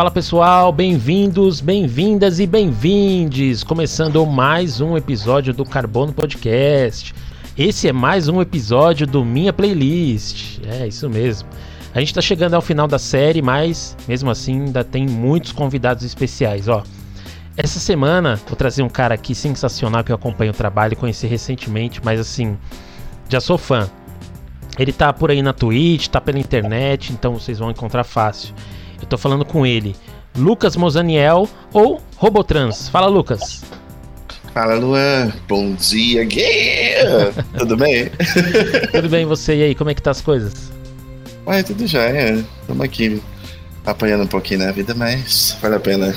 Fala 0.00 0.10
pessoal, 0.10 0.72
bem-vindos, 0.72 1.60
bem-vindas 1.60 2.40
e 2.40 2.46
bem-vindes! 2.46 3.62
Começando 3.62 4.24
mais 4.24 4.80
um 4.80 4.96
episódio 4.96 5.52
do 5.52 5.62
Carbono 5.62 6.10
Podcast. 6.10 7.14
Esse 7.54 7.86
é 7.86 7.92
mais 7.92 8.26
um 8.26 8.40
episódio 8.40 9.06
do 9.06 9.22
Minha 9.22 9.52
Playlist. 9.52 10.58
É, 10.66 10.88
isso 10.88 11.06
mesmo. 11.10 11.50
A 11.94 12.00
gente 12.00 12.14
tá 12.14 12.22
chegando 12.22 12.54
ao 12.54 12.62
final 12.62 12.88
da 12.88 12.98
série, 12.98 13.42
mas 13.42 13.94
mesmo 14.08 14.30
assim 14.30 14.62
ainda 14.62 14.82
tem 14.82 15.06
muitos 15.06 15.52
convidados 15.52 16.02
especiais, 16.02 16.66
ó. 16.66 16.82
Essa 17.54 17.78
semana 17.78 18.40
vou 18.46 18.56
trazer 18.56 18.82
um 18.82 18.88
cara 18.88 19.14
aqui 19.14 19.34
sensacional 19.34 20.02
que 20.02 20.10
eu 20.10 20.16
acompanho 20.16 20.52
o 20.52 20.56
trabalho, 20.56 20.96
conheci 20.96 21.26
recentemente, 21.26 22.00
mas 22.02 22.18
assim, 22.18 22.56
já 23.28 23.38
sou 23.38 23.58
fã. 23.58 23.86
Ele 24.78 24.94
tá 24.94 25.12
por 25.12 25.30
aí 25.30 25.42
na 25.42 25.52
Twitch, 25.52 26.08
tá 26.08 26.22
pela 26.22 26.38
internet, 26.38 27.12
então 27.12 27.34
vocês 27.34 27.58
vão 27.58 27.70
encontrar 27.70 28.04
fácil. 28.04 28.54
Eu 29.00 29.06
tô 29.06 29.18
falando 29.18 29.44
com 29.44 29.66
ele, 29.66 29.96
Lucas 30.36 30.76
Mozaniel 30.76 31.48
ou 31.72 32.00
Robotrans. 32.16 32.88
Fala, 32.88 33.06
Lucas. 33.06 33.62
Fala, 34.52 34.74
Luan. 34.74 35.32
Bom 35.48 35.74
dia, 35.74 36.26
yeah! 36.30 37.32
Tudo 37.56 37.76
bem? 37.76 38.10
tudo 38.92 39.08
bem, 39.08 39.24
você 39.24 39.56
e 39.56 39.62
aí? 39.62 39.74
Como 39.74 39.90
é 39.90 39.94
que 39.94 40.02
tá 40.02 40.10
as 40.10 40.20
coisas? 40.20 40.72
Ué, 41.46 41.62
tudo 41.62 41.86
já 41.86 42.02
é. 42.02 42.44
Estamos 42.60 42.84
aqui 42.84 43.22
apanhando 43.86 44.24
um 44.24 44.26
pouquinho 44.26 44.60
na 44.60 44.72
vida, 44.72 44.94
mas 44.94 45.56
vale 45.62 45.76
a 45.76 45.80
pena. 45.80 46.14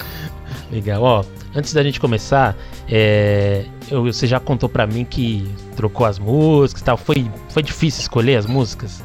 Legal, 0.71 1.01
ó. 1.03 1.23
Antes 1.55 1.73
da 1.73 1.83
gente 1.83 1.99
começar, 1.99 2.57
é, 2.89 3.65
eu, 3.89 4.03
você 4.03 4.25
já 4.25 4.39
contou 4.39 4.67
para 4.67 4.87
mim 4.87 5.05
que 5.05 5.47
trocou 5.75 6.05
as 6.05 6.17
músicas 6.17 6.81
e 6.81 6.85
tal. 6.85 6.97
Foi, 6.97 7.29
foi 7.49 7.61
difícil 7.61 8.01
escolher 8.01 8.37
as 8.37 8.47
músicas? 8.47 9.03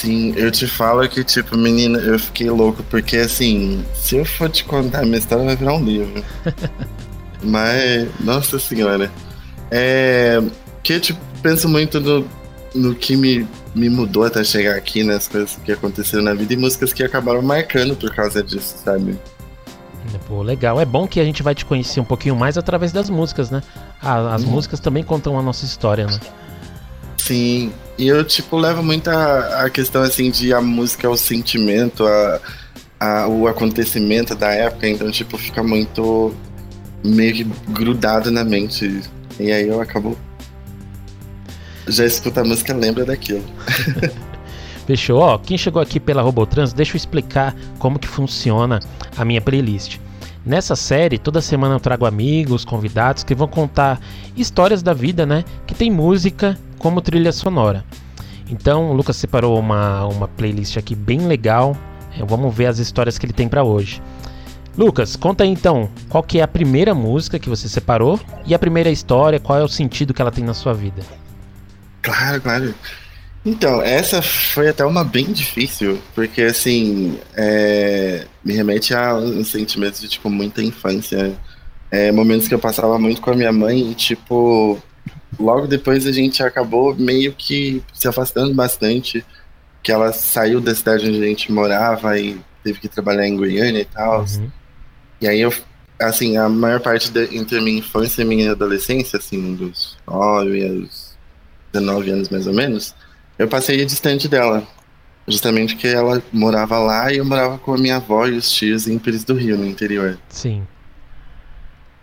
Sim, 0.00 0.32
eu 0.34 0.50
te 0.50 0.66
falo 0.66 1.06
que, 1.06 1.22
tipo, 1.22 1.58
menina, 1.58 1.98
eu 1.98 2.18
fiquei 2.18 2.48
louco, 2.48 2.82
porque 2.84 3.18
assim, 3.18 3.84
se 3.94 4.16
eu 4.16 4.24
for 4.24 4.48
te 4.48 4.64
contar 4.64 5.00
a 5.00 5.04
minha 5.04 5.18
história, 5.18 5.44
vai 5.44 5.54
virar 5.54 5.74
um 5.74 5.84
livro. 5.84 6.24
Mas, 7.44 8.08
nossa 8.18 8.58
senhora. 8.58 9.12
É. 9.70 10.42
Que 10.82 10.94
eu 10.94 11.00
tipo, 11.02 11.20
penso 11.42 11.68
muito 11.68 12.00
no, 12.00 12.26
no 12.74 12.94
que 12.94 13.14
me, 13.14 13.46
me 13.74 13.90
mudou 13.90 14.24
até 14.24 14.42
chegar 14.42 14.74
aqui, 14.74 15.04
nas 15.04 15.26
né, 15.26 15.32
coisas 15.32 15.58
que 15.62 15.70
aconteceram 15.70 16.24
na 16.24 16.32
vida 16.32 16.54
e 16.54 16.56
músicas 16.56 16.94
que 16.94 17.02
acabaram 17.02 17.42
marcando 17.42 17.94
por 17.94 18.14
causa 18.14 18.42
disso, 18.42 18.76
sabe? 18.82 19.18
Pô, 20.26 20.40
legal. 20.40 20.80
É 20.80 20.86
bom 20.86 21.06
que 21.06 21.20
a 21.20 21.24
gente 21.24 21.42
vai 21.42 21.54
te 21.54 21.66
conhecer 21.66 22.00
um 22.00 22.04
pouquinho 22.04 22.34
mais 22.34 22.56
através 22.56 22.90
das 22.90 23.10
músicas, 23.10 23.50
né? 23.50 23.62
Ah, 24.00 24.34
as 24.34 24.44
hum. 24.44 24.46
músicas 24.46 24.80
também 24.80 25.04
contam 25.04 25.38
a 25.38 25.42
nossa 25.42 25.66
história, 25.66 26.06
né? 26.06 26.18
Sim. 27.20 27.72
E 27.98 28.08
eu, 28.08 28.24
tipo, 28.24 28.56
levo 28.56 28.82
muito 28.82 29.08
a, 29.08 29.64
a 29.64 29.70
questão, 29.70 30.02
assim, 30.02 30.30
de 30.30 30.54
a 30.54 30.60
música 30.60 31.06
é 31.06 31.10
o 31.10 31.16
sentimento, 31.16 32.06
a, 32.06 32.40
a, 32.98 33.28
o 33.28 33.46
acontecimento 33.46 34.34
da 34.34 34.50
época. 34.50 34.88
Então, 34.88 35.10
tipo, 35.10 35.36
fica 35.36 35.62
muito 35.62 36.34
meio 37.04 37.34
que 37.34 37.44
grudado 37.68 38.30
na 38.30 38.42
mente. 38.42 39.02
E 39.38 39.52
aí 39.52 39.68
eu 39.68 39.80
acabo. 39.80 40.16
Já 41.86 42.06
escuta 42.06 42.40
a 42.40 42.44
música, 42.44 42.72
lembra 42.72 43.04
daquilo. 43.04 43.44
Fechou? 44.86 45.18
Ó, 45.18 45.38
quem 45.38 45.58
chegou 45.58 45.80
aqui 45.80 46.00
pela 46.00 46.22
Robotrans, 46.22 46.72
deixa 46.72 46.92
eu 46.92 46.96
explicar 46.96 47.54
como 47.78 47.98
que 47.98 48.08
funciona 48.08 48.80
a 49.16 49.24
minha 49.24 49.40
playlist. 49.40 49.98
Nessa 50.44 50.74
série, 50.74 51.18
toda 51.18 51.40
semana 51.42 51.74
eu 51.74 51.80
trago 51.80 52.06
amigos, 52.06 52.64
convidados 52.64 53.22
que 53.22 53.34
vão 53.34 53.46
contar 53.46 54.00
histórias 54.36 54.82
da 54.82 54.94
vida, 54.94 55.26
né? 55.26 55.44
Que 55.66 55.74
tem 55.74 55.90
música 55.90 56.58
como 56.78 57.02
trilha 57.02 57.30
sonora. 57.30 57.84
Então, 58.48 58.90
o 58.90 58.92
Lucas 58.92 59.16
separou 59.16 59.58
uma, 59.58 60.06
uma 60.06 60.26
playlist 60.26 60.76
aqui 60.76 60.94
bem 60.94 61.26
legal. 61.26 61.76
É, 62.18 62.24
vamos 62.24 62.54
ver 62.54 62.66
as 62.66 62.78
histórias 62.78 63.18
que 63.18 63.26
ele 63.26 63.32
tem 63.32 63.48
para 63.48 63.62
hoje. 63.62 64.02
Lucas, 64.76 65.14
conta 65.14 65.44
aí 65.44 65.50
então, 65.50 65.90
qual 66.08 66.22
que 66.22 66.38
é 66.38 66.42
a 66.42 66.48
primeira 66.48 66.94
música 66.94 67.38
que 67.38 67.48
você 67.48 67.68
separou 67.68 68.18
e 68.46 68.54
a 68.54 68.58
primeira 68.58 68.90
história, 68.90 69.38
qual 69.38 69.58
é 69.58 69.62
o 69.62 69.68
sentido 69.68 70.14
que 70.14 70.22
ela 70.22 70.30
tem 70.30 70.42
na 70.42 70.54
sua 70.54 70.72
vida? 70.72 71.02
Claro, 72.00 72.40
claro. 72.40 72.74
Então, 73.44 73.80
essa 73.80 74.20
foi 74.20 74.68
até 74.68 74.84
uma 74.84 75.02
bem 75.02 75.32
difícil, 75.32 75.98
porque 76.14 76.42
assim, 76.42 77.18
é, 77.34 78.26
me 78.44 78.52
remete 78.52 78.94
a 78.94 79.14
um 79.14 79.42
sentimento 79.42 79.98
de 80.00 80.08
tipo 80.08 80.28
muita 80.28 80.62
infância. 80.62 81.36
É, 81.90 82.12
momentos 82.12 82.46
que 82.46 82.54
eu 82.54 82.58
passava 82.58 82.98
muito 82.98 83.20
com 83.20 83.30
a 83.30 83.34
minha 83.34 83.52
mãe 83.52 83.90
e 83.90 83.94
tipo, 83.94 84.80
logo 85.38 85.66
depois 85.66 86.06
a 86.06 86.12
gente 86.12 86.42
acabou 86.42 86.94
meio 86.94 87.32
que 87.32 87.82
se 87.92 88.06
afastando 88.06 88.54
bastante, 88.54 89.24
que 89.82 89.90
ela 89.90 90.12
saiu 90.12 90.60
da 90.60 90.74
cidade 90.74 91.08
onde 91.08 91.22
a 91.22 91.26
gente 91.26 91.50
morava 91.50 92.18
e 92.18 92.38
teve 92.62 92.78
que 92.78 92.88
trabalhar 92.88 93.26
em 93.26 93.36
Goiânia 93.36 93.80
e 93.80 93.84
tal. 93.86 94.20
Uhum. 94.20 94.50
E 95.20 95.26
aí 95.26 95.40
eu, 95.40 95.52
assim, 95.98 96.36
a 96.36 96.48
maior 96.48 96.80
parte 96.80 97.10
de, 97.10 97.36
entre 97.36 97.60
minha 97.60 97.78
infância 97.78 98.22
e 98.22 98.24
minha 98.24 98.52
adolescência, 98.52 99.18
assim, 99.18 99.54
dos 99.54 99.96
9 100.06 100.68
aos 100.68 101.18
19 101.72 102.10
anos 102.10 102.28
mais 102.28 102.46
ou 102.46 102.52
menos, 102.54 102.94
eu 103.40 103.48
passei 103.48 103.82
distante 103.86 104.28
dela. 104.28 104.68
Justamente 105.26 105.74
porque 105.74 105.88
ela 105.88 106.22
morava 106.30 106.78
lá 106.78 107.10
e 107.10 107.16
eu 107.16 107.24
morava 107.24 107.56
com 107.56 107.72
a 107.72 107.78
minha 107.78 107.96
avó 107.96 108.26
e 108.26 108.32
os 108.32 108.50
tios 108.50 108.86
em 108.86 108.98
Pires 108.98 109.24
do 109.24 109.32
Rio, 109.32 109.56
no 109.56 109.66
interior. 109.66 110.18
Sim. 110.28 110.66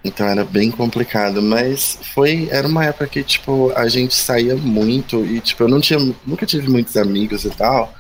Então 0.03 0.26
era 0.26 0.44
bem 0.44 0.72
complicado, 0.72 1.40
mas 1.42 2.00
foi 2.16 2.47
era 2.50 2.68
uma 2.68 2.86
época 2.86 3.08
que 3.08 3.24
tipo 3.24 3.72
a 3.76 3.88
gente 3.88 4.16
saía 4.16 4.56
muito 4.56 5.24
e 5.26 5.40
tipo 5.40 5.64
eu 5.64 5.68
não 5.68 5.80
tinha 5.80 6.00
nunca 6.26 6.46
tive 6.46 6.70
muitos 6.70 6.97
amigos 6.97 7.46
e 7.46 7.52
tal. 7.52 7.94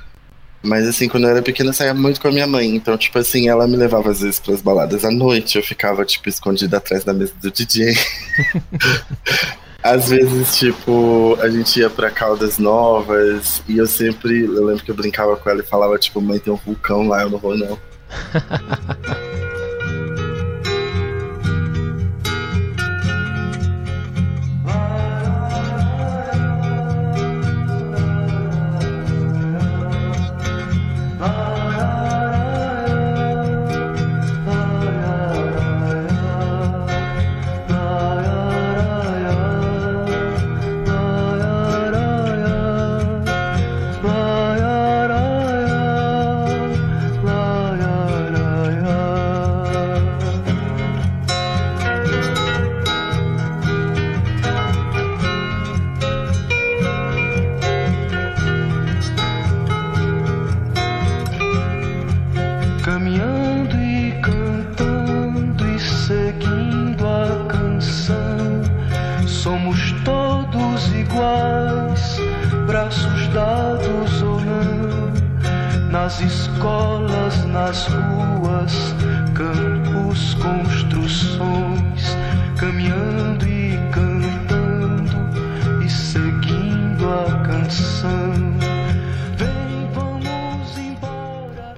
Mas 0.63 0.87
assim, 0.87 1.07
quando 1.07 1.25
eu 1.25 1.29
era 1.29 1.41
pequena 1.43 1.69
eu 1.69 1.73
saía 1.73 1.93
muito 1.93 2.19
com 2.19 2.29
a 2.29 2.31
minha 2.31 2.47
mãe, 2.47 2.75
então 2.75 2.97
tipo 2.97 3.19
assim, 3.19 3.47
ela 3.47 3.67
me 3.67 3.75
levava 3.75 4.09
às 4.09 4.21
vezes 4.21 4.39
para 4.39 4.55
as 4.55 4.61
baladas 4.61 5.05
à 5.05 5.11
noite, 5.11 5.57
eu 5.57 5.63
ficava 5.63 6.03
tipo 6.05 6.27
escondida 6.27 6.77
atrás 6.77 7.03
da 7.03 7.13
mesa 7.13 7.33
do 7.39 7.51
DJ. 7.51 7.93
Às 9.81 10.09
vezes, 10.09 10.57
tipo, 10.57 11.37
a 11.41 11.49
gente 11.49 11.79
ia 11.79 11.89
pra 11.89 12.11
Caldas 12.11 12.57
Novas 12.57 13.61
e 13.67 13.77
eu 13.77 13.87
sempre. 13.87 14.45
Eu 14.45 14.65
lembro 14.65 14.83
que 14.83 14.91
eu 14.91 14.95
brincava 14.95 15.37
com 15.37 15.49
ela 15.49 15.61
e 15.61 15.65
falava, 15.65 15.97
tipo, 15.97 16.19
mãe, 16.21 16.39
tem 16.39 16.51
um 16.51 16.57
vulcão 16.57 17.07
lá, 17.07 17.21
eu 17.21 17.29
não 17.29 17.37
vou 17.37 17.55
não. 17.55 17.77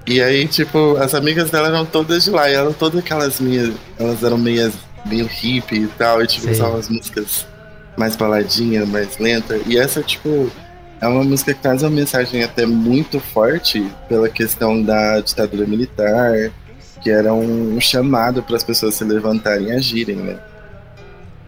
E 0.06 0.20
aí, 0.20 0.46
tipo, 0.46 0.96
as 0.96 1.12
amigas 1.14 1.50
dela 1.50 1.66
eram 1.66 1.84
todas 1.84 2.24
de 2.24 2.30
lá, 2.30 2.48
e 2.48 2.54
eram 2.54 2.72
todas 2.72 3.00
aquelas 3.00 3.40
minhas. 3.40 3.74
Elas 3.98 4.22
eram 4.22 4.38
meias, 4.38 4.74
meio 5.06 5.26
hippie 5.26 5.82
e 5.82 5.86
tal, 5.86 6.22
e 6.22 6.26
tipo, 6.28 6.48
usavam 6.48 6.78
as 6.78 6.88
músicas 6.88 7.46
mais 7.96 8.14
baladinha, 8.14 8.86
mais 8.86 9.18
lenta. 9.18 9.58
E 9.66 9.76
essa, 9.76 10.02
tipo, 10.02 10.50
é 11.00 11.08
uma 11.08 11.24
música 11.24 11.54
que 11.54 11.60
traz 11.60 11.82
uma 11.82 11.90
mensagem 11.90 12.42
até 12.42 12.66
muito 12.66 13.18
forte 13.18 13.90
pela 14.08 14.28
questão 14.28 14.82
da 14.82 15.20
ditadura 15.20 15.66
militar, 15.66 16.52
que 17.02 17.10
era 17.10 17.32
um 17.32 17.80
chamado 17.80 18.42
para 18.42 18.56
as 18.56 18.62
pessoas 18.62 18.94
se 18.94 19.04
levantarem 19.04 19.68
e 19.68 19.72
agirem, 19.72 20.16
né? 20.16 20.38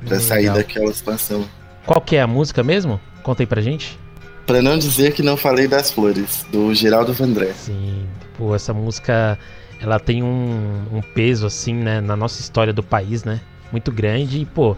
Pra 0.07 0.19
sair 0.19 0.51
daquela 0.51 0.93
situação. 0.93 1.45
Qual 1.85 2.01
que 2.01 2.17
é 2.17 2.23
a 2.23 2.27
música 2.27 2.63
mesmo? 2.63 2.99
Conta 3.23 3.43
aí 3.43 3.47
pra 3.47 3.61
gente. 3.61 3.99
Pra 4.47 4.63
não 4.63 4.79
dizer 4.79 5.13
que 5.13 5.23
não 5.23 5.37
falei 5.37 5.69
das 5.69 5.91
flores, 5.91 6.47
do 6.51 6.75
Geraldo 6.75 7.13
Vandré. 7.13 7.53
Sim, 7.53 8.07
pô, 8.37 8.55
essa 8.55 8.73
música 8.73 9.39
ela 9.81 10.01
tem 10.01 10.23
um, 10.23 10.83
um 10.93 11.01
peso, 11.15 11.47
assim, 11.47 11.75
né, 11.75 12.01
na 12.01 12.17
nossa 12.17 12.41
história 12.41 12.73
do 12.73 12.83
país, 12.83 13.23
né? 13.23 13.41
Muito 13.71 13.93
grande 13.93 14.41
e, 14.41 14.47
pô, 14.47 14.77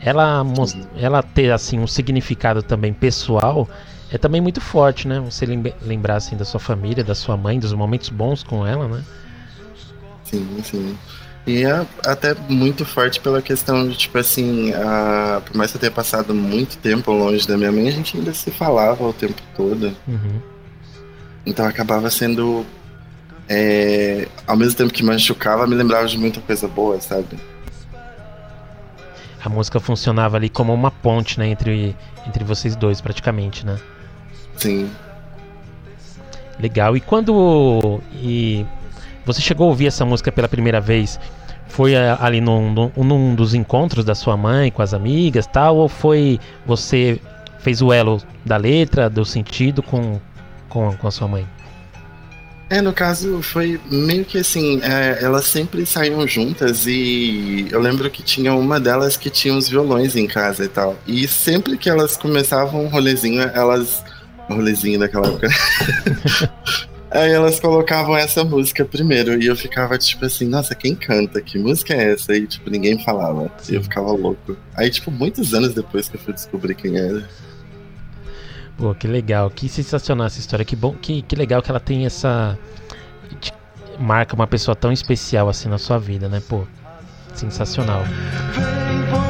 ela, 0.00 0.44
ela 0.96 1.22
ter, 1.22 1.52
assim, 1.52 1.78
um 1.78 1.86
significado 1.86 2.62
também 2.62 2.92
pessoal 2.92 3.68
é 4.16 4.18
também 4.18 4.40
muito 4.40 4.60
forte, 4.60 5.06
né? 5.06 5.20
Você 5.20 5.46
lembrar, 5.82 6.16
assim, 6.16 6.36
da 6.36 6.44
sua 6.44 6.58
família, 6.58 7.04
da 7.04 7.14
sua 7.14 7.36
mãe, 7.36 7.58
dos 7.58 7.72
momentos 7.72 8.08
bons 8.08 8.42
com 8.42 8.66
ela, 8.66 8.88
né? 8.88 9.04
Sim, 10.24 10.58
sim. 10.64 10.98
E 11.46 11.62
é 11.64 11.86
até 12.04 12.34
muito 12.48 12.84
forte 12.84 13.20
pela 13.20 13.40
questão 13.40 13.88
de, 13.88 13.96
tipo 13.96 14.18
assim, 14.18 14.72
a... 14.74 15.40
por 15.44 15.56
mais 15.56 15.70
que 15.70 15.76
eu 15.76 15.80
tenha 15.80 15.92
passado 15.92 16.34
muito 16.34 16.76
tempo 16.78 17.12
longe 17.12 17.46
da 17.46 17.56
minha 17.56 17.70
mãe, 17.70 17.88
a 17.88 17.92
gente 17.92 18.16
ainda 18.16 18.34
se 18.34 18.50
falava 18.50 19.04
o 19.04 19.12
tempo 19.12 19.40
todo. 19.54 19.94
Uhum. 20.08 20.40
Então 21.44 21.64
acabava 21.64 22.10
sendo. 22.10 22.66
É... 23.48 24.26
Ao 24.46 24.56
mesmo 24.56 24.74
tempo 24.74 24.92
que 24.92 25.04
machucava, 25.04 25.66
me 25.66 25.76
lembrava 25.76 26.08
de 26.08 26.18
muita 26.18 26.40
coisa 26.40 26.66
boa, 26.66 27.00
sabe? 27.00 27.38
A 29.44 29.48
música 29.48 29.78
funcionava 29.78 30.36
ali 30.36 30.48
como 30.48 30.74
uma 30.74 30.90
ponte, 30.90 31.38
né, 31.38 31.46
entre, 31.46 31.94
entre 32.26 32.42
vocês 32.42 32.74
dois, 32.74 33.00
praticamente, 33.00 33.64
né? 33.64 33.78
Sim. 34.56 34.90
Legal. 36.58 36.96
E 36.96 37.00
quando. 37.00 38.00
E 38.14 38.64
você 39.24 39.40
chegou 39.40 39.66
a 39.66 39.70
ouvir 39.70 39.86
essa 39.86 40.04
música 40.04 40.32
pela 40.32 40.48
primeira 40.48 40.80
vez? 40.80 41.18
Foi 41.68 41.94
ali 41.96 42.40
num, 42.40 42.90
num, 42.96 43.34
dos 43.34 43.52
encontros 43.52 44.04
da 44.04 44.14
sua 44.14 44.36
mãe 44.36 44.70
com 44.70 44.82
as 44.82 44.94
amigas 44.94 45.46
tal? 45.46 45.76
Ou 45.76 45.88
foi 45.88 46.38
você 46.64 47.20
fez 47.58 47.82
o 47.82 47.92
elo 47.92 48.22
da 48.44 48.56
letra, 48.56 49.10
do 49.10 49.24
sentido 49.24 49.82
com, 49.82 50.20
com, 50.68 50.96
com 50.96 51.08
a 51.08 51.10
sua 51.10 51.26
mãe? 51.26 51.46
É, 52.68 52.80
no 52.80 52.92
caso 52.92 53.40
foi 53.42 53.80
meio 53.90 54.24
que 54.24 54.38
assim, 54.38 54.80
é, 54.82 55.22
elas 55.22 55.44
sempre 55.44 55.86
saíam 55.86 56.26
juntas 56.26 56.84
e 56.86 57.68
eu 57.70 57.80
lembro 57.80 58.10
que 58.10 58.24
tinha 58.24 58.52
uma 58.54 58.80
delas 58.80 59.16
que 59.16 59.30
tinha 59.30 59.54
uns 59.54 59.68
violões 59.68 60.16
em 60.16 60.26
casa 60.26 60.64
e 60.64 60.68
tal. 60.68 60.96
E 61.06 61.28
sempre 61.28 61.78
que 61.78 61.88
elas 61.88 62.16
começavam 62.16 62.84
um 62.84 62.88
rolezinho, 62.88 63.42
elas. 63.42 64.02
Rolezinho 64.54 64.98
daquela 64.98 65.28
época. 65.28 65.48
Aí 67.10 67.30
elas 67.30 67.60
colocavam 67.60 68.16
essa 68.16 68.44
música 68.44 68.84
primeiro 68.84 69.40
e 69.40 69.46
eu 69.46 69.56
ficava 69.56 69.96
tipo 69.96 70.24
assim, 70.26 70.46
nossa, 70.46 70.74
quem 70.74 70.94
canta? 70.94 71.40
Que 71.40 71.58
música 71.58 71.94
é 71.94 72.12
essa? 72.12 72.36
E 72.36 72.46
tipo, 72.46 72.68
ninguém 72.68 73.02
falava. 73.02 73.50
Sim. 73.58 73.72
E 73.72 73.76
eu 73.76 73.82
ficava 73.82 74.10
louco. 74.10 74.56
Aí, 74.74 74.90
tipo, 74.90 75.10
muitos 75.10 75.54
anos 75.54 75.72
depois 75.72 76.08
que 76.08 76.16
eu 76.16 76.20
fui 76.20 76.34
descobrir 76.34 76.74
quem 76.74 76.98
era. 76.98 77.26
Pô, 78.76 78.94
que 78.94 79.06
legal, 79.06 79.48
que 79.48 79.68
sensacional 79.68 80.26
essa 80.26 80.40
história. 80.40 80.64
Que 80.64 80.76
bom, 80.76 80.94
que, 80.94 81.22
que 81.22 81.36
legal 81.36 81.62
que 81.62 81.70
ela 81.70 81.80
tem 81.80 82.04
essa. 82.04 82.58
Marca 83.98 84.34
uma 84.34 84.46
pessoa 84.46 84.74
tão 84.74 84.92
especial 84.92 85.48
assim 85.48 85.68
na 85.68 85.78
sua 85.78 85.98
vida, 85.98 86.28
né? 86.28 86.42
Pô, 86.46 86.66
sensacional. 87.34 88.02
Vem, 88.52 89.25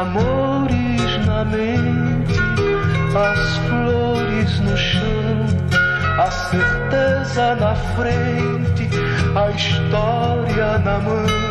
amores 0.00 1.26
na 1.26 1.44
mente, 1.44 2.40
as 3.16 3.56
flores 3.68 4.60
no 4.60 4.76
chão, 4.76 5.46
a 6.18 6.30
certeza 6.30 7.54
na 7.54 7.74
frente, 7.94 8.88
a 9.36 9.50
história 9.52 10.78
na 10.78 10.98
mão, 10.98 11.43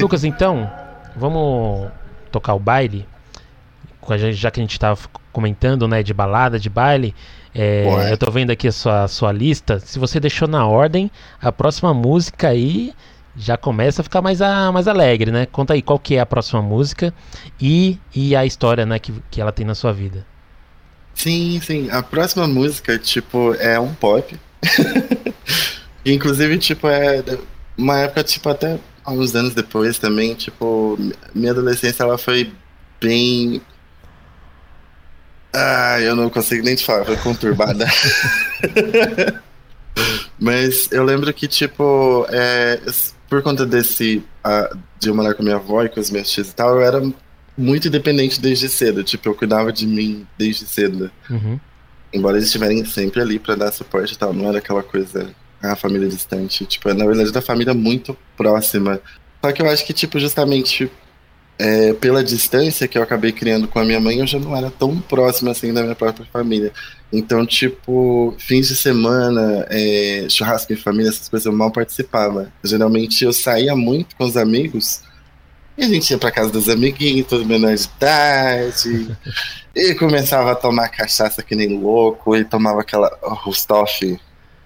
Lucas, 0.00 0.24
então, 0.24 0.72
vamos 1.14 1.90
tocar 2.30 2.54
o 2.54 2.58
baile. 2.58 3.06
Já 4.32 4.50
que 4.50 4.58
a 4.58 4.62
gente 4.62 4.72
estava 4.72 4.98
comentando, 5.30 5.86
né, 5.86 6.02
de 6.02 6.14
balada, 6.14 6.58
de 6.58 6.70
baile. 6.70 7.14
É, 7.54 8.10
eu 8.10 8.16
tô 8.16 8.30
vendo 8.30 8.52
aqui 8.52 8.68
a 8.68 8.72
sua, 8.72 9.02
a 9.02 9.08
sua 9.08 9.32
lista. 9.32 9.78
Se 9.80 9.98
você 9.98 10.18
deixou 10.18 10.48
na 10.48 10.66
ordem, 10.66 11.10
a 11.42 11.52
próxima 11.52 11.92
música 11.92 12.48
aí 12.48 12.94
já 13.36 13.56
começa 13.56 14.02
a 14.02 14.04
ficar 14.04 14.20
mais, 14.20 14.42
a, 14.42 14.70
mais 14.70 14.86
alegre, 14.86 15.30
né? 15.30 15.46
Conta 15.46 15.74
aí 15.74 15.82
qual 15.82 15.98
que 15.98 16.16
é 16.16 16.20
a 16.20 16.26
próxima 16.26 16.60
música 16.60 17.14
e, 17.60 17.98
e 18.14 18.36
a 18.36 18.44
história, 18.44 18.84
né, 18.84 18.98
que, 18.98 19.12
que 19.30 19.40
ela 19.40 19.52
tem 19.52 19.64
na 19.66 19.74
sua 19.74 19.92
vida. 19.92 20.26
Sim, 21.14 21.60
sim. 21.64 21.90
A 21.90 22.02
próxima 22.02 22.46
música, 22.46 22.98
tipo, 22.98 23.54
é 23.54 23.78
um 23.78 23.94
pop. 23.94 24.38
Inclusive, 26.04 26.58
tipo, 26.58 26.88
é 26.88 27.22
uma 27.76 27.98
época, 28.00 28.24
tipo, 28.24 28.48
até 28.48 28.78
alguns 29.04 29.34
anos 29.34 29.54
depois 29.54 29.98
também, 29.98 30.34
tipo, 30.34 30.98
minha 31.34 31.52
adolescência 31.52 32.02
ela 32.02 32.18
foi 32.18 32.52
bem. 33.00 33.60
Ah, 35.54 36.00
eu 36.00 36.16
não 36.16 36.30
consigo 36.30 36.64
nem 36.64 36.74
te 36.74 36.84
falar, 36.84 37.04
foi 37.04 37.16
conturbada. 37.18 37.86
Mas 40.38 40.90
eu 40.90 41.04
lembro 41.04 41.32
que, 41.32 41.46
tipo, 41.46 42.26
é, 42.30 42.80
por 43.32 43.42
conta 43.42 43.64
desse. 43.64 44.22
Uh, 44.44 44.78
de 45.00 45.08
eu 45.08 45.14
morar 45.14 45.32
com 45.32 45.42
minha 45.42 45.56
avó 45.56 45.82
e 45.82 45.88
com 45.88 45.98
os 45.98 46.10
meus 46.10 46.30
tios 46.30 46.50
e 46.50 46.54
tal, 46.54 46.74
eu 46.74 46.82
era 46.82 47.02
muito 47.56 47.88
independente 47.88 48.38
desde 48.38 48.68
cedo. 48.68 49.02
Tipo, 49.02 49.30
eu 49.30 49.34
cuidava 49.34 49.72
de 49.72 49.86
mim 49.86 50.26
desde 50.36 50.66
cedo. 50.66 51.10
Uhum. 51.30 51.58
Embora 52.12 52.36
eles 52.36 52.48
estiverem 52.48 52.84
sempre 52.84 53.22
ali 53.22 53.38
para 53.38 53.54
dar 53.54 53.72
suporte 53.72 54.12
e 54.12 54.18
tal, 54.18 54.34
não 54.34 54.50
era 54.50 54.58
aquela 54.58 54.82
coisa 54.82 55.34
a 55.62 55.74
família 55.74 56.06
distante. 56.08 56.66
Tipo, 56.66 56.92
na 56.92 57.06
verdade, 57.06 57.32
da 57.32 57.40
família 57.40 57.72
muito 57.72 58.14
próxima. 58.36 59.00
Só 59.42 59.50
que 59.50 59.62
eu 59.62 59.70
acho 59.70 59.86
que, 59.86 59.94
tipo, 59.94 60.20
justamente 60.20 60.90
é, 61.58 61.94
pela 61.94 62.22
distância 62.22 62.86
que 62.86 62.98
eu 62.98 63.02
acabei 63.02 63.32
criando 63.32 63.66
com 63.66 63.78
a 63.78 63.84
minha 63.84 63.98
mãe, 63.98 64.18
eu 64.18 64.26
já 64.26 64.38
não 64.38 64.54
era 64.54 64.70
tão 64.70 65.00
próximo 65.00 65.50
assim 65.50 65.72
da 65.72 65.82
minha 65.82 65.94
própria 65.94 66.26
família. 66.30 66.70
Então, 67.12 67.44
tipo, 67.44 68.34
fins 68.38 68.68
de 68.68 68.76
semana, 68.76 69.66
é, 69.68 70.26
churrasco 70.30 70.72
em 70.72 70.76
família, 70.76 71.10
essas 71.10 71.28
coisas 71.28 71.44
eu 71.44 71.52
mal 71.52 71.70
participava. 71.70 72.50
Geralmente 72.64 73.24
eu 73.24 73.32
saía 73.32 73.76
muito 73.76 74.16
com 74.16 74.24
os 74.24 74.36
amigos 74.36 75.02
e 75.76 75.84
a 75.84 75.88
gente 75.88 76.10
ia 76.10 76.18
pra 76.18 76.30
casa 76.30 76.50
dos 76.50 76.68
amiguinhos, 76.68 77.26
todo 77.26 77.44
menor 77.44 77.74
de 77.74 77.84
idade. 77.84 79.16
e 79.74 79.94
começava 79.94 80.52
a 80.52 80.54
tomar 80.54 80.88
cachaça 80.88 81.42
que 81.42 81.54
nem 81.54 81.78
louco. 81.78 82.36
E 82.36 82.44
tomava 82.44 82.80
aquela 82.80 83.10
Rustoff, 83.22 84.18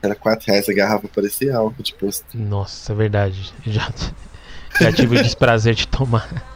era 0.02 0.14
4 0.14 0.46
reais 0.46 0.68
a 0.68 0.72
garrafa, 0.72 1.08
parecia 1.08 1.56
álcool 1.56 1.82
de 1.82 1.94
posto. 1.94 2.26
Nossa, 2.34 2.92
é 2.92 2.96
verdade. 2.96 3.52
Já, 3.64 3.92
já 4.80 4.92
tive 4.92 5.18
o 5.18 5.22
desprazer 5.22 5.74
de 5.74 5.86
tomar. 5.88 6.55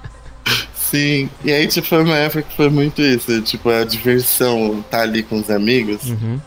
Sim, 0.91 1.31
e 1.45 1.53
aí, 1.53 1.69
tipo, 1.69 1.87
foi 1.87 2.03
uma 2.03 2.17
época 2.17 2.43
que 2.43 2.57
foi 2.57 2.69
muito 2.69 3.01
isso. 3.01 3.41
Tipo, 3.43 3.71
a 3.71 3.85
diversão 3.85 4.85
tá 4.91 5.03
ali 5.03 5.23
com 5.23 5.39
os 5.39 5.49
amigos. 5.49 6.03
Uhum. 6.11 6.41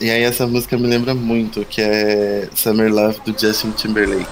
E 0.00 0.10
aí, 0.10 0.22
essa 0.22 0.46
música 0.46 0.78
me 0.78 0.86
lembra 0.86 1.14
muito, 1.14 1.62
que 1.66 1.82
é 1.82 2.48
Summer 2.54 2.90
Love 2.90 3.20
do 3.26 3.38
Justin 3.38 3.72
Timberlake. 3.72 4.24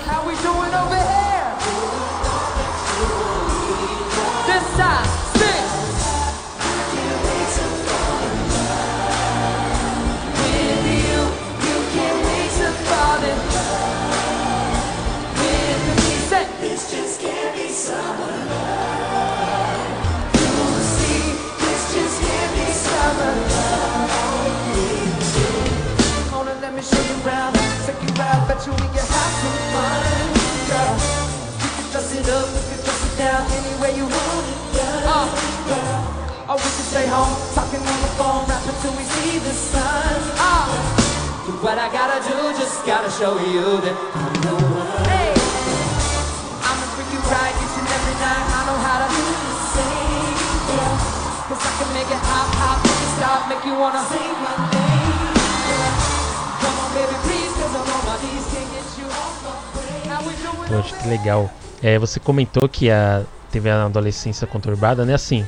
Show 43.18 43.34
you 43.50 43.82
that 43.82 43.98
I'm 44.14 44.34
the 44.46 44.54
one. 44.78 45.02
Hey. 45.10 45.34
I'ma 45.34 46.86
freak 46.94 47.10
you 47.10 47.18
right 47.26 47.50
each 47.50 47.74
and 47.74 47.88
every 47.90 48.14
night. 48.22 48.46
I 48.46 48.60
know 48.62 48.78
how 48.78 49.02
to 49.02 49.08
do 49.10 49.22
the 49.26 49.54
same, 49.74 50.38
yeah. 50.70 51.50
Cause 51.50 51.58
I 51.58 51.72
can 51.82 51.90
make 51.98 52.06
it 52.14 52.22
hop, 52.30 52.46
hop, 52.62 52.78
make 52.78 52.94
it 52.94 53.10
stop, 53.18 53.40
make 53.50 53.64
you 53.66 53.74
wanna 53.74 54.06
sing 54.06 54.22
my 54.38 54.54
name. 54.70 55.34
yeah. 55.34 56.62
Come 56.62 56.78
on, 56.78 56.88
baby, 56.94 57.16
please, 57.26 57.50
cause 57.58 57.74
I'm 57.74 57.90
on 57.90 58.02
my 58.06 58.16
knees, 58.22 58.46
can't 58.54 58.70
get 58.70 58.86
you 59.02 59.06
off 59.10 59.34
my 59.42 59.54
brain. 59.74 60.06
How 60.06 60.22
we 60.22 60.32
doing 60.38 60.70
Poxa, 60.70 60.94
que 61.02 61.08
legal. 61.10 61.50
É, 61.82 61.98
você 61.98 62.20
comentou 62.20 62.68
que 62.68 62.88
a, 62.88 63.24
teve 63.50 63.68
a 63.68 63.86
adolescência 63.86 64.46
conturbada, 64.46 65.04
né? 65.04 65.14
Assim, 65.14 65.44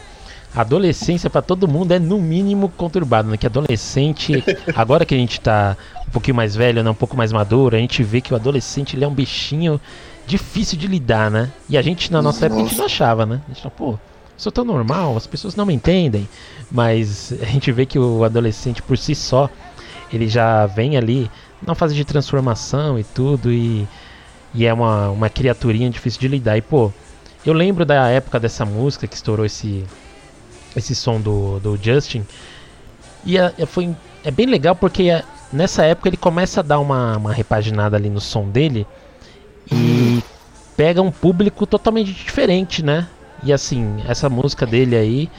adolescência 0.55 1.31
pra 1.31 1.43
todo 1.43 1.69
mundo 1.69 1.93
é 1.93 1.99
no 1.99 2.19
mínimo 2.19 2.69
conturbada, 2.69 3.29
né? 3.29 3.37
Que 3.37 3.47
adolescente, 3.47 4.45
agora 4.75 5.05
que 5.05 5.15
a 5.15 5.19
gente 5.19 5.41
tá 5.41 5.77
um 6.07 6.11
pouquinho 6.11 6.37
mais 6.37 6.57
velho, 6.57 6.83
né? 6.83 6.91
Um 6.91 6.95
pouco 6.95 7.17
mais 7.17 7.33
maduro, 7.33 7.77
a 7.77 7.79
gente 7.79 8.03
vê 8.03 8.21
que 8.21 8.33
o 8.33 8.37
adolescente 8.37 8.97
ele 8.97 9.05
é 9.05 9.09
um 9.09 9.15
bichinho 9.15 9.81
difícil 10.27 10.79
de 10.79 10.87
lidar, 10.87 11.31
né? 11.31 11.51
E 11.69 11.77
a 11.77 11.83
gente 11.83 12.13
na 12.13 12.21
nossa 12.23 12.47
época 12.47 12.63
a 12.63 12.65
gente 12.65 12.79
não 12.79 12.85
achava, 12.85 13.27
né? 13.27 13.41
A 13.47 13.53
gente 13.53 13.63
fala, 13.63 13.75
pô, 13.77 13.99
sou 14.37 14.51
tão 14.51 14.65
normal, 14.65 15.17
as 15.17 15.27
pessoas 15.27 15.55
não 15.55 15.67
me 15.67 15.75
entendem. 15.75 16.29
Mas 16.71 17.33
a 17.41 17.47
gente 17.47 17.71
vê 17.73 17.85
que 17.87 17.99
o 17.99 18.25
adolescente 18.25 18.83
por 18.83 18.97
si 18.97 19.15
só, 19.15 19.51
ele 20.13 20.29
já 20.29 20.67
vem 20.67 20.97
ali 20.97 21.31
na 21.63 21.75
fase 21.75 21.95
de 21.95 22.05
transformação 22.05 22.99
e 22.99 23.05
tudo, 23.05 23.53
e, 23.53 23.87
e 24.55 24.65
é 24.65 24.73
uma, 24.73 25.11
uma 25.11 25.29
criaturinha 25.29 25.91
difícil 25.91 26.21
de 26.21 26.29
lidar. 26.29 26.57
E 26.57 26.63
pô, 26.63 26.93
eu 27.45 27.53
lembro 27.53 27.85
da 27.85 28.09
época 28.09 28.41
dessa 28.41 28.65
música 28.65 29.07
que 29.07 29.15
estourou 29.15 29.45
esse, 29.45 29.85
esse 30.77 30.95
som 30.95 31.21
do, 31.21 31.59
do 31.61 31.79
Justin. 31.81 32.25
E 33.25 33.39
é, 33.39 33.53
é- 33.59 33.67
foi, 33.67 33.95
é 34.25 34.31
bem 34.31 34.47
legal 34.47 34.75
porque 34.75 35.05
é- 35.05 35.25
nessa 35.53 35.85
época 35.85 36.09
ele 36.09 36.17
começa 36.17 36.61
a 36.61 36.63
dar 36.63 36.79
uma, 36.79 37.17
uma 37.17 37.33
repaginada 37.33 37.97
ali 37.97 38.09
no 38.09 38.21
som 38.21 38.49
dele 38.49 38.87
e 39.71 40.23
pega 40.77 41.03
um 41.03 41.11
público 41.11 41.67
totalmente 41.67 42.13
diferente, 42.13 42.83
né? 42.83 43.07
E 43.43 43.53
assim, 43.53 44.03
essa 44.07 44.29
música 44.29 44.67
dele 44.67 44.97
aí 44.97 45.31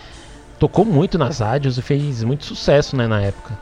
tocou 0.60 0.86
muito 0.86 1.18
nas 1.18 1.40
rádios 1.40 1.78
e 1.78 1.82
fez 1.82 2.24
muito 2.24 2.46
sucesso, 2.46 2.96
né, 2.96 3.08
na 3.08 3.22
época. 3.22 3.58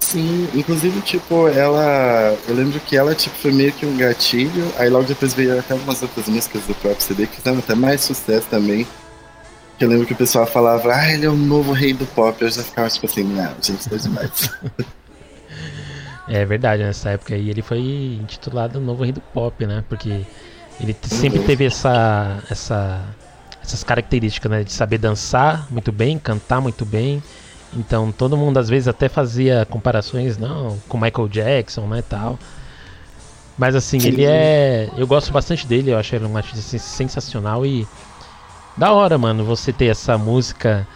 Sim, 0.00 0.48
inclusive, 0.54 1.00
tipo, 1.02 1.48
ela. 1.48 2.34
Eu 2.48 2.54
lembro 2.54 2.80
que 2.80 2.96
ela, 2.96 3.14
tipo, 3.14 3.36
foi 3.36 3.52
meio 3.52 3.72
que 3.72 3.84
um 3.84 3.96
gatilho. 3.96 4.72
Aí 4.78 4.88
logo 4.88 5.04
depois 5.04 5.34
veio 5.34 5.58
até 5.58 5.74
umas 5.74 6.00
outras 6.02 6.26
músicas 6.28 6.62
do 6.66 6.74
próprio 6.74 7.02
CD 7.02 7.26
que 7.26 7.36
fizeram 7.36 7.58
até 7.58 7.74
mais 7.74 8.00
sucesso 8.00 8.46
também. 8.48 8.86
Eu 9.80 9.88
lembro 9.88 10.06
que 10.06 10.12
o 10.12 10.16
pessoal 10.16 10.46
falava, 10.46 10.92
ah, 10.92 11.12
ele 11.12 11.24
é 11.26 11.28
o 11.28 11.36
novo 11.36 11.72
rei 11.72 11.92
do 11.92 12.04
pop. 12.06 12.40
Eu 12.42 12.50
já 12.50 12.62
ficava 12.62 12.88
tipo 12.90 13.06
assim, 13.06 13.22
não, 13.22 13.54
gente, 13.62 13.88
tá 13.88 13.96
demais. 13.96 14.50
É 16.30 16.44
verdade, 16.44 16.82
nessa 16.82 17.08
época 17.10 17.34
aí 17.34 17.48
ele 17.48 17.62
foi 17.62 17.78
intitulado 18.20 18.78
Novo 18.78 19.02
Rei 19.02 19.12
do 19.12 19.20
Pop, 19.20 19.64
né? 19.64 19.82
Porque 19.88 20.26
ele 20.78 20.94
sempre 21.04 21.38
teve 21.40 21.64
essa, 21.64 22.42
essa, 22.50 23.00
essas 23.64 23.82
características, 23.82 24.50
né? 24.50 24.62
De 24.62 24.70
saber 24.70 24.98
dançar 24.98 25.66
muito 25.70 25.90
bem, 25.90 26.18
cantar 26.18 26.60
muito 26.60 26.84
bem. 26.84 27.22
Então 27.74 28.12
todo 28.12 28.36
mundo 28.36 28.58
às 28.58 28.68
vezes 28.68 28.88
até 28.88 29.08
fazia 29.08 29.66
comparações, 29.70 30.36
não, 30.36 30.78
com 30.86 30.98
Michael 30.98 31.28
Jackson, 31.28 31.86
né, 31.86 32.02
tal. 32.06 32.38
Mas 33.56 33.74
assim, 33.74 33.98
Sim. 33.98 34.08
ele 34.08 34.24
é, 34.24 34.90
eu 34.98 35.06
gosto 35.06 35.32
bastante 35.32 35.66
dele, 35.66 35.90
eu 35.92 35.98
acho 35.98 36.14
ele 36.14 36.26
um 36.26 36.36
artista 36.36 36.60
sen- 36.60 36.78
sensacional 36.78 37.64
e 37.66 37.88
da 38.78 38.92
hora, 38.92 39.18
mano, 39.18 39.44
você 39.44 39.72
ter 39.72 39.86
essa 39.86 40.16
música 40.16 40.86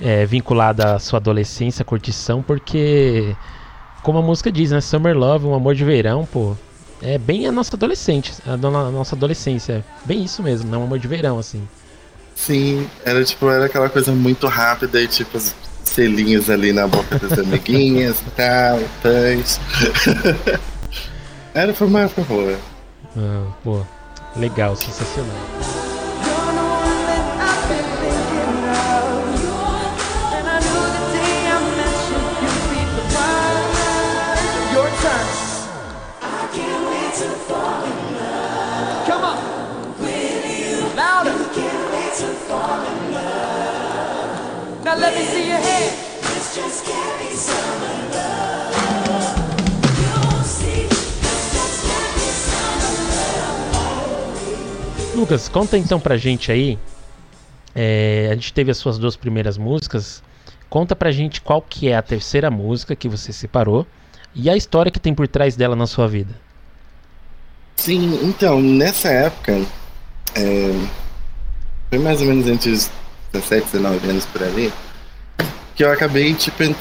é, 0.00 0.24
vinculada 0.24 0.94
à 0.94 0.98
sua 0.98 1.18
adolescência, 1.18 1.84
curtição, 1.84 2.42
porque 2.42 3.36
como 4.02 4.18
a 4.18 4.22
música 4.22 4.50
diz, 4.50 4.70
né? 4.70 4.80
Summer 4.80 5.16
Love, 5.16 5.46
um 5.46 5.54
amor 5.54 5.74
de 5.74 5.84
verão, 5.84 6.26
pô. 6.26 6.56
É 7.02 7.18
bem 7.18 7.46
a 7.46 7.52
nossa 7.52 7.76
adolescente, 7.76 8.32
a 8.46 8.52
a 8.52 8.90
nossa 8.90 9.14
adolescência. 9.14 9.84
Bem 10.04 10.24
isso 10.24 10.42
mesmo, 10.42 10.70
né? 10.70 10.76
Um 10.76 10.84
amor 10.84 10.98
de 10.98 11.06
verão, 11.08 11.38
assim. 11.38 11.66
Sim, 12.34 12.88
era 13.04 13.22
tipo, 13.22 13.48
era 13.50 13.66
aquela 13.66 13.90
coisa 13.90 14.12
muito 14.12 14.46
rápida 14.46 15.00
e 15.00 15.06
tipo, 15.06 15.36
os 15.36 15.54
selinhos 15.84 16.48
ali 16.48 16.72
na 16.72 16.86
boca 16.86 17.18
das 17.18 17.36
amiguinhas 17.38 18.20
e 18.20 18.30
tal, 18.30 18.80
pães. 19.02 19.60
era, 21.52 21.74
foi 21.74 21.86
uma 21.86 22.00
época 22.00 22.22
boa. 22.22 22.58
Ah, 23.16 23.46
pô, 23.62 23.82
legal, 24.36 24.74
sensacional. 24.74 25.89
Lucas, 55.20 55.48
conta 55.48 55.76
então 55.76 56.00
pra 56.00 56.16
gente 56.16 56.50
aí. 56.50 56.78
é, 57.74 58.28
a 58.30 58.34
gente 58.34 58.52
teve 58.52 58.70
as 58.70 58.78
suas 58.78 58.98
duas 58.98 59.16
primeiras 59.16 59.56
músicas. 59.58 60.22
Conta 60.68 60.94
pra 60.96 61.10
gente 61.10 61.40
qual 61.40 61.60
que 61.60 61.88
é 61.88 61.96
a 61.96 62.02
terceira 62.02 62.50
música 62.50 62.94
que 62.96 63.08
você 63.08 63.32
separou 63.32 63.86
e 64.34 64.48
a 64.48 64.56
história 64.56 64.90
que 64.90 65.00
tem 65.00 65.12
por 65.14 65.26
trás 65.28 65.56
dela 65.56 65.74
na 65.76 65.86
sua 65.86 66.06
vida. 66.08 66.34
Sim, 67.76 68.20
então, 68.22 68.60
nessa 68.60 69.08
época, 69.08 69.52
é, 70.34 70.86
foi 71.88 71.98
mais 71.98 72.20
ou 72.20 72.26
menos 72.26 72.46
entre 72.46 72.70
os 72.70 72.90
17 73.32 73.62
e 73.68 73.72
19 73.72 74.08
anos 74.10 74.24
por 74.26 74.42
ali, 74.42 74.72
que 75.74 75.82
eu 75.84 75.90
acabei, 75.92 76.34
tipo, 76.34 76.62
en- 76.62 76.74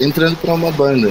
entrando 0.00 0.36
pra 0.36 0.54
uma 0.54 0.72
banda. 0.72 1.08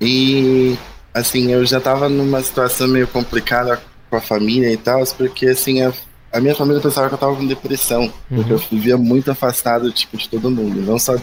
E, 0.00 0.76
assim, 1.14 1.50
eu 1.52 1.64
já 1.64 1.80
tava 1.80 2.08
numa 2.08 2.42
situação 2.42 2.88
meio 2.88 3.06
complicada 3.08 3.80
com 4.14 4.18
a 4.18 4.20
família 4.20 4.70
e 4.72 4.76
tal, 4.76 5.04
porque, 5.16 5.46
assim, 5.46 5.82
a, 5.82 5.92
a 6.32 6.40
minha 6.40 6.54
família 6.54 6.80
pensava 6.80 7.08
que 7.08 7.14
eu 7.14 7.18
tava 7.18 7.34
com 7.34 7.46
depressão, 7.46 8.12
porque 8.28 8.52
eu 8.52 8.58
vivia 8.58 8.96
muito 8.96 9.28
afastado, 9.30 9.90
tipo, 9.90 10.16
de 10.16 10.28
todo 10.28 10.50
mundo, 10.50 10.80
não 10.80 10.98
só 10.98 11.16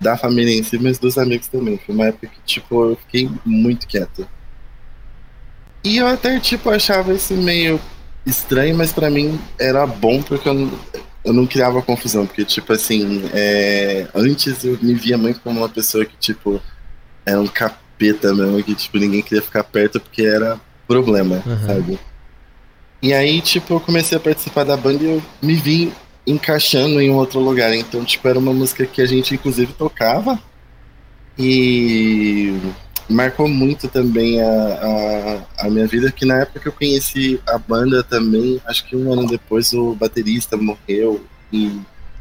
da 0.00 0.16
família 0.16 0.58
em 0.58 0.62
si, 0.62 0.78
mas 0.78 0.98
dos 0.98 1.18
amigos 1.18 1.46
também. 1.48 1.78
Foi 1.84 1.94
uma 1.94 2.06
época 2.06 2.26
que, 2.28 2.40
tipo, 2.44 2.90
eu 2.90 2.96
fiquei 2.96 3.30
muito 3.44 3.86
quieto. 3.86 4.26
E 5.84 5.98
eu 5.98 6.06
até, 6.06 6.40
tipo, 6.40 6.70
achava 6.70 7.12
isso 7.12 7.34
meio 7.34 7.78
estranho, 8.24 8.76
mas 8.76 8.92
pra 8.92 9.10
mim 9.10 9.38
era 9.58 9.86
bom 9.86 10.22
porque 10.22 10.48
eu 10.48 10.54
não, 10.54 10.72
eu 11.24 11.32
não 11.32 11.46
criava 11.46 11.82
confusão. 11.82 12.26
Porque, 12.26 12.44
tipo 12.44 12.72
assim, 12.72 13.24
é, 13.34 14.06
antes 14.14 14.64
eu 14.64 14.78
me 14.80 14.94
via 14.94 15.18
muito 15.18 15.40
como 15.40 15.60
uma 15.60 15.68
pessoa 15.68 16.04
que, 16.04 16.16
tipo, 16.16 16.60
era 17.26 17.40
um 17.40 17.46
capeta 17.46 18.32
mesmo, 18.34 18.62
que, 18.62 18.74
tipo, 18.74 18.96
ninguém 18.98 19.22
queria 19.22 19.42
ficar 19.42 19.64
perto 19.64 20.00
porque 20.00 20.22
era 20.22 20.58
problema, 20.88 21.42
Uhum. 21.46 21.66
sabe? 21.66 21.98
E 23.02 23.12
aí, 23.12 23.40
tipo, 23.40 23.74
eu 23.74 23.80
comecei 23.80 24.16
a 24.16 24.20
participar 24.20 24.64
da 24.64 24.76
banda 24.76 25.02
e 25.02 25.06
eu 25.06 25.22
me 25.42 25.54
vi 25.54 25.92
encaixando 26.24 27.00
em 27.00 27.10
um 27.10 27.16
outro 27.16 27.40
lugar. 27.40 27.74
Então, 27.74 28.04
tipo, 28.04 28.28
era 28.28 28.38
uma 28.38 28.52
música 28.52 28.86
que 28.86 29.02
a 29.02 29.06
gente, 29.06 29.34
inclusive, 29.34 29.72
tocava. 29.72 30.38
E 31.36 32.56
marcou 33.08 33.48
muito 33.48 33.88
também 33.88 34.40
a, 34.40 34.46
a, 34.46 35.66
a 35.66 35.70
minha 35.70 35.86
vida, 35.86 36.12
que 36.12 36.24
na 36.24 36.42
época 36.42 36.68
eu 36.68 36.72
conheci 36.72 37.40
a 37.46 37.58
banda 37.58 38.02
também, 38.02 38.60
acho 38.64 38.84
que 38.86 38.96
um 38.96 39.12
ano 39.12 39.26
depois 39.26 39.72
o 39.72 39.94
baterista 39.94 40.56
morreu. 40.56 41.24
E, 41.52 41.80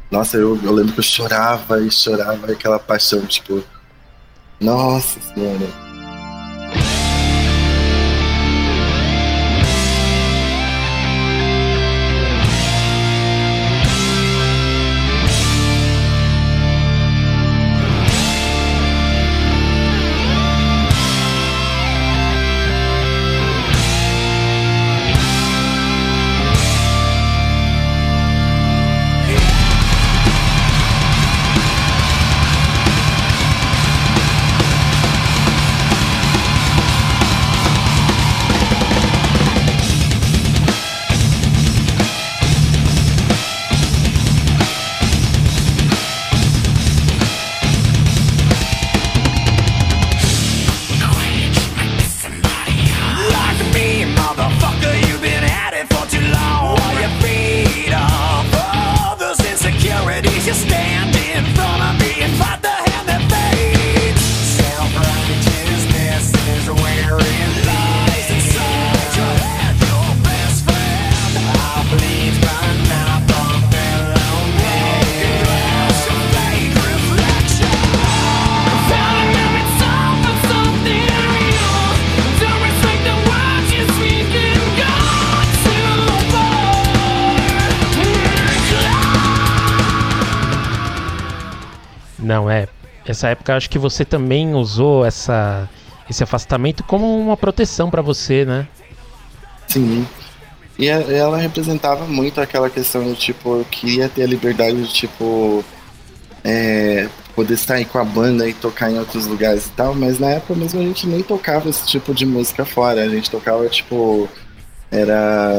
nossa, 0.10 0.38
eu, 0.38 0.60
eu 0.64 0.72
lembro 0.72 0.94
que 0.94 1.00
eu 1.00 1.04
chorava 1.04 1.82
e 1.82 1.92
chorava 1.92 2.52
aquela 2.52 2.80
paixão, 2.80 3.26
tipo, 3.26 3.64
nossa 4.60 5.20
senhora. 5.22 5.91
Essa 93.22 93.30
época 93.30 93.56
acho 93.56 93.70
que 93.70 93.78
você 93.78 94.04
também 94.04 94.56
usou 94.56 95.06
essa, 95.06 95.70
esse 96.10 96.24
afastamento 96.24 96.84
como 96.84 97.20
uma 97.20 97.38
proteção 97.38 97.88
pra 97.88 98.02
você, 98.02 98.44
né? 98.46 98.68
Sim. 99.68 100.08
E 100.80 100.90
a- 100.90 101.02
ela 101.02 101.38
representava 101.38 102.08
muito 102.08 102.42
aquela 102.42 102.68
questão 102.68 103.04
de, 103.04 103.14
tipo, 103.14 103.58
eu 103.60 103.66
queria 103.70 104.10
ter 104.10 104.24
a 104.24 104.26
liberdade 104.26 104.82
de, 104.82 104.92
tipo, 104.92 105.64
é, 106.44 107.08
poder 107.36 107.58
sair 107.58 107.86
com 107.86 108.00
a 108.00 108.04
banda 108.04 108.50
e 108.50 108.56
tocar 108.56 108.90
em 108.92 108.98
outros 108.98 109.28
lugares 109.28 109.68
e 109.68 109.72
tal, 109.74 109.94
mas 109.94 110.18
na 110.18 110.32
época 110.32 110.56
mesmo 110.56 110.82
a 110.82 110.84
gente 110.84 111.06
nem 111.06 111.22
tocava 111.22 111.70
esse 111.70 111.86
tipo 111.86 112.16
de 112.16 112.26
música 112.26 112.66
fora. 112.66 113.04
A 113.04 113.08
gente 113.08 113.30
tocava, 113.30 113.70
tipo, 113.70 114.28
era 114.90 115.54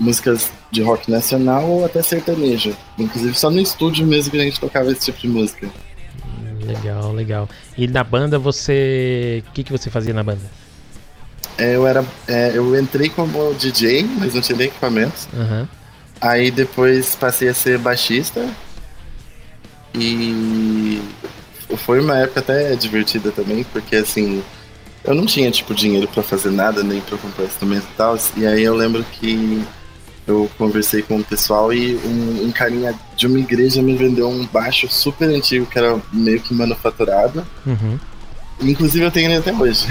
músicas 0.00 0.50
de 0.72 0.82
rock 0.82 1.08
nacional 1.08 1.64
ou 1.64 1.84
até 1.84 2.02
sertanejo. 2.02 2.76
Inclusive 2.98 3.38
só 3.38 3.50
no 3.50 3.60
estúdio 3.60 4.04
mesmo 4.04 4.32
que 4.32 4.40
a 4.40 4.42
gente 4.44 4.58
tocava 4.58 4.90
esse 4.90 5.02
tipo 5.02 5.20
de 5.20 5.28
música. 5.28 5.68
Legal, 6.68 7.12
legal. 7.12 7.48
E 7.76 7.86
na 7.88 8.04
banda 8.04 8.38
você. 8.38 9.42
O 9.48 9.52
que, 9.52 9.64
que 9.64 9.72
você 9.72 9.88
fazia 9.88 10.12
na 10.12 10.22
banda? 10.22 10.42
É, 11.56 11.74
eu 11.74 11.86
era. 11.86 12.04
é, 12.26 12.52
eu 12.54 12.78
entrei 12.78 13.08
como 13.08 13.54
DJ, 13.54 14.04
mas 14.18 14.34
não 14.34 14.42
tinha 14.42 14.58
nem 14.58 14.66
equipamentos. 14.68 15.26
Aham. 15.34 15.68
Aí 16.20 16.50
depois 16.50 17.14
passei 17.14 17.48
a 17.48 17.54
ser 17.54 17.78
baixista. 17.78 18.46
E 19.94 21.00
foi 21.76 22.00
uma 22.00 22.18
época 22.18 22.40
até 22.40 22.76
divertida 22.76 23.32
também, 23.32 23.64
porque 23.64 23.96
assim, 23.96 24.42
eu 25.02 25.14
não 25.14 25.24
tinha 25.24 25.50
tipo 25.50 25.74
dinheiro 25.74 26.06
pra 26.08 26.22
fazer 26.22 26.50
nada, 26.50 26.82
nem 26.82 27.00
pra 27.00 27.16
comprar 27.16 27.46
instrumento 27.46 27.84
e 27.84 27.96
tal. 27.96 28.18
E 28.36 28.46
aí 28.46 28.62
eu 28.62 28.74
lembro 28.74 29.02
que 29.04 29.64
eu 30.26 30.50
conversei 30.58 31.00
com 31.02 31.16
o 31.16 31.24
pessoal 31.24 31.72
e 31.72 31.96
um, 31.96 32.46
um 32.46 32.52
carinha 32.52 32.94
de 33.18 33.26
uma 33.26 33.38
igreja 33.40 33.82
me 33.82 33.96
vendeu 33.96 34.30
um 34.30 34.46
baixo 34.46 34.88
super 34.88 35.28
antigo 35.28 35.66
que 35.66 35.76
era 35.76 36.00
meio 36.12 36.40
que 36.40 36.54
manufaturado. 36.54 37.44
Uhum. 37.66 37.98
Inclusive 38.62 39.04
eu 39.04 39.10
tenho 39.10 39.26
ele 39.26 39.38
até 39.38 39.52
hoje. 39.52 39.88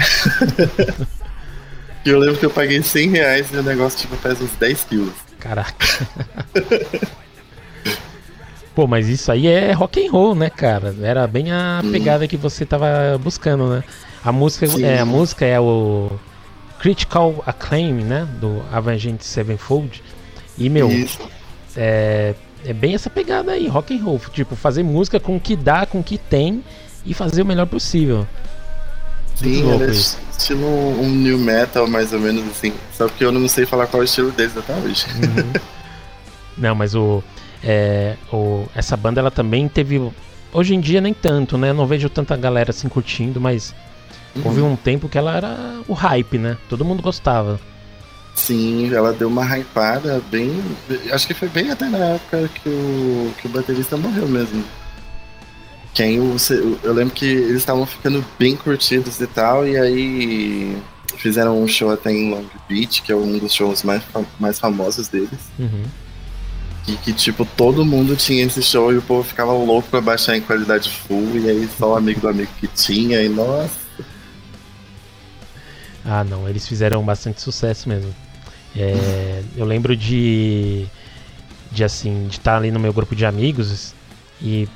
e 2.04 2.08
eu 2.08 2.18
lembro 2.18 2.38
que 2.38 2.46
eu 2.46 2.50
paguei 2.50 2.82
100 2.82 3.10
reais 3.10 3.52
e 3.52 3.56
o 3.58 3.62
negócio 3.62 3.98
tipo 3.98 4.16
pesa 4.16 4.42
uns 4.42 4.52
10 4.52 4.84
quilos. 4.84 5.12
Caraca. 5.38 6.08
Pô, 8.74 8.86
mas 8.86 9.08
isso 9.08 9.30
aí 9.30 9.46
é 9.46 9.72
rock 9.72 10.06
and 10.06 10.10
roll, 10.10 10.34
né, 10.34 10.48
cara? 10.48 10.96
Era 11.02 11.26
bem 11.26 11.52
a 11.52 11.82
pegada 11.92 12.26
que 12.26 12.36
você 12.36 12.64
tava 12.64 13.18
buscando, 13.20 13.68
né? 13.68 13.84
A 14.24 14.32
música 14.32 14.66
Sim. 14.66 14.84
é 14.84 15.00
a 15.00 15.04
música 15.04 15.44
é 15.44 15.60
o 15.60 16.12
Critical 16.78 17.42
Acclaim, 17.44 17.92
né, 17.92 18.26
do 18.40 18.62
Avenged 18.72 19.22
Sevenfold. 19.22 20.02
E 20.56 20.70
meu, 20.70 20.88
Isso. 20.88 21.18
é, 21.76 22.34
é 22.64 22.72
bem 22.72 22.94
essa 22.94 23.08
pegada 23.08 23.52
aí, 23.52 23.68
rock 23.68 23.96
and 23.96 24.02
roll, 24.02 24.20
tipo, 24.32 24.56
fazer 24.56 24.82
música 24.82 25.18
com 25.20 25.36
o 25.36 25.40
que 25.40 25.56
dá, 25.56 25.86
com 25.86 26.00
o 26.00 26.04
que 26.04 26.18
tem 26.18 26.62
e 27.04 27.14
fazer 27.14 27.42
o 27.42 27.46
melhor 27.46 27.66
possível. 27.66 28.26
Sim, 29.34 29.62
é 29.82 29.90
estilo 30.36 30.66
um 30.66 31.08
new 31.08 31.38
metal, 31.38 31.86
mais 31.86 32.12
ou 32.12 32.18
menos 32.18 32.44
assim. 32.48 32.72
Só 32.92 33.08
que 33.08 33.24
eu 33.24 33.30
não 33.30 33.46
sei 33.48 33.64
falar 33.64 33.86
qual 33.86 34.02
é 34.02 34.04
o 34.04 34.04
estilo 34.04 34.32
deles 34.32 34.56
até 34.56 34.74
hoje. 34.74 35.06
Não, 36.58 36.74
mas 36.74 36.92
o, 36.96 37.22
é, 37.62 38.16
o 38.32 38.66
essa 38.74 38.96
banda 38.96 39.20
ela 39.20 39.30
também 39.30 39.68
teve 39.68 40.10
hoje 40.52 40.74
em 40.74 40.80
dia 40.80 41.00
nem 41.00 41.14
tanto, 41.14 41.56
né? 41.56 41.70
Eu 41.70 41.74
não 41.74 41.86
vejo 41.86 42.10
tanta 42.10 42.36
galera 42.36 42.70
assim 42.70 42.88
curtindo, 42.88 43.40
mas 43.40 43.72
houve 44.44 44.60
um 44.60 44.74
tempo 44.74 45.08
que 45.08 45.16
ela 45.16 45.36
era 45.36 45.80
o 45.86 45.92
hype, 45.92 46.36
né? 46.36 46.56
Todo 46.68 46.84
mundo 46.84 47.00
gostava. 47.00 47.60
Sim, 48.38 48.94
ela 48.94 49.12
deu 49.12 49.28
uma 49.28 49.44
hypada 49.44 50.22
bem. 50.30 50.62
Acho 51.10 51.26
que 51.26 51.34
foi 51.34 51.48
bem 51.48 51.70
até 51.70 51.86
na 51.86 51.98
época 51.98 52.48
que 52.48 52.68
o, 52.68 53.34
que 53.36 53.46
o 53.46 53.50
baterista 53.50 53.96
morreu 53.96 54.28
mesmo. 54.28 54.64
Quem 55.92 56.20
o, 56.20 56.36
eu 56.84 56.92
lembro 56.94 57.12
que 57.12 57.26
eles 57.26 57.56
estavam 57.56 57.84
ficando 57.84 58.24
bem 58.38 58.54
curtidos 58.54 59.20
e 59.20 59.26
tal, 59.26 59.66
e 59.66 59.76
aí 59.76 60.80
fizeram 61.16 61.60
um 61.60 61.66
show 61.66 61.90
até 61.90 62.12
em 62.12 62.30
Long 62.30 62.46
Beach, 62.68 63.02
que 63.02 63.10
é 63.10 63.16
um 63.16 63.38
dos 63.38 63.52
shows 63.52 63.82
mais, 63.82 64.02
mais 64.38 64.58
famosos 64.58 65.08
deles. 65.08 65.40
Uhum. 65.58 65.82
E 66.86 66.92
que, 66.92 67.12
tipo, 67.12 67.44
todo 67.44 67.84
mundo 67.84 68.14
tinha 68.14 68.44
esse 68.44 68.62
show 68.62 68.92
e 68.92 68.98
o 68.98 69.02
povo 69.02 69.24
ficava 69.28 69.52
louco 69.52 69.88
pra 69.90 70.00
baixar 70.00 70.36
em 70.36 70.40
qualidade 70.40 70.88
full, 70.88 71.36
e 71.36 71.50
aí 71.50 71.68
só 71.76 71.94
o 71.94 71.96
amigo 71.96 72.20
do 72.20 72.28
amigo 72.28 72.50
que 72.60 72.68
tinha, 72.68 73.20
e 73.20 73.28
nossa. 73.28 73.88
Ah, 76.04 76.22
não, 76.22 76.48
eles 76.48 76.66
fizeram 76.66 77.04
bastante 77.04 77.42
sucesso 77.42 77.88
mesmo. 77.88 78.14
É, 78.80 79.42
eu 79.56 79.64
lembro 79.64 79.96
de 79.96 80.86
de 81.70 81.84
assim, 81.84 82.26
de 82.28 82.38
estar 82.38 82.56
ali 82.56 82.70
no 82.70 82.80
meu 82.80 82.92
grupo 82.94 83.14
de 83.14 83.26
amigos 83.26 83.94
e 84.40 84.66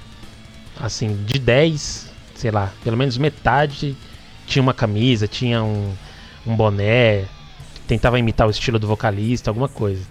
assim, 0.79 1.17
de 1.25 1.38
10, 1.38 2.11
sei 2.35 2.51
lá, 2.51 2.71
pelo 2.85 2.97
menos 2.97 3.17
metade 3.17 3.97
tinha 4.47 4.62
uma 4.62 4.75
camisa, 4.75 5.27
tinha 5.27 5.62
um, 5.62 5.95
um 6.47 6.55
boné, 6.55 7.25
tentava 7.87 8.19
imitar 8.19 8.47
o 8.47 8.51
estilo 8.51 8.79
do 8.79 8.87
vocalista, 8.87 9.51
alguma 9.51 9.69
coisa. 9.69 10.03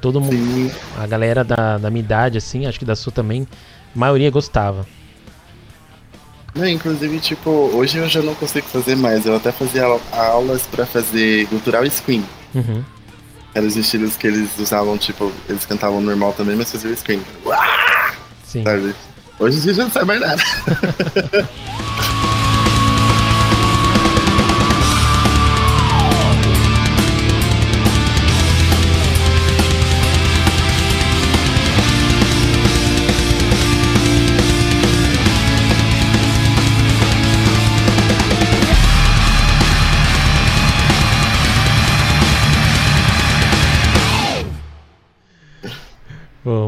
Todo 0.00 0.20
mundo, 0.20 0.34
Sim, 0.34 0.70
a 0.96 1.06
galera 1.06 1.44
da, 1.44 1.76
da 1.78 1.90
minha 1.90 2.02
idade, 2.02 2.38
assim, 2.38 2.64
acho 2.66 2.78
que 2.78 2.84
da 2.84 2.96
sua 2.96 3.12
também, 3.12 3.46
a 3.94 3.98
maioria 3.98 4.30
gostava. 4.30 4.86
Não, 6.54 6.66
inclusive, 6.68 7.18
tipo, 7.20 7.50
hoje 7.50 7.98
eu 7.98 8.08
já 8.08 8.20
não 8.20 8.34
consigo 8.34 8.66
fazer 8.68 8.94
mais. 8.94 9.24
Eu 9.26 9.36
até 9.36 9.50
fazia 9.52 9.84
au- 9.84 10.00
aulas 10.12 10.66
pra 10.66 10.84
fazer 10.84 11.46
cultural 11.48 11.84
e 11.84 11.90
screen. 11.90 12.24
Uhum. 12.54 12.82
Eram 13.54 13.66
os 13.66 13.76
estilos 13.76 14.16
que 14.16 14.26
eles 14.26 14.50
usavam, 14.58 14.96
tipo, 14.96 15.30
eles 15.48 15.66
cantavam 15.66 16.00
normal 16.00 16.32
também, 16.32 16.56
mas 16.56 16.70
faziam 16.70 16.94
scream. 16.96 17.20
Sim. 18.46 18.64
Sabe? 18.64 18.94
Hoje 19.38 19.58
em 19.58 19.60
dia 19.60 19.74
já 19.74 19.84
não 19.84 19.90
sabe 19.90 20.06
mais 20.06 20.20
nada. 20.20 20.42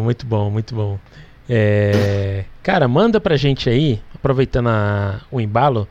muito 0.04 0.24
bom, 0.26 0.50
muito 0.50 0.74
bom. 0.74 0.98
É, 1.48 2.44
Cara, 2.62 2.86
manda 2.88 3.20
pra 3.20 3.36
gente 3.36 3.68
aí, 3.68 4.00
aproveitando 4.14 4.68
a- 4.68 5.20
o 5.30 5.38
embalo, 5.40 5.86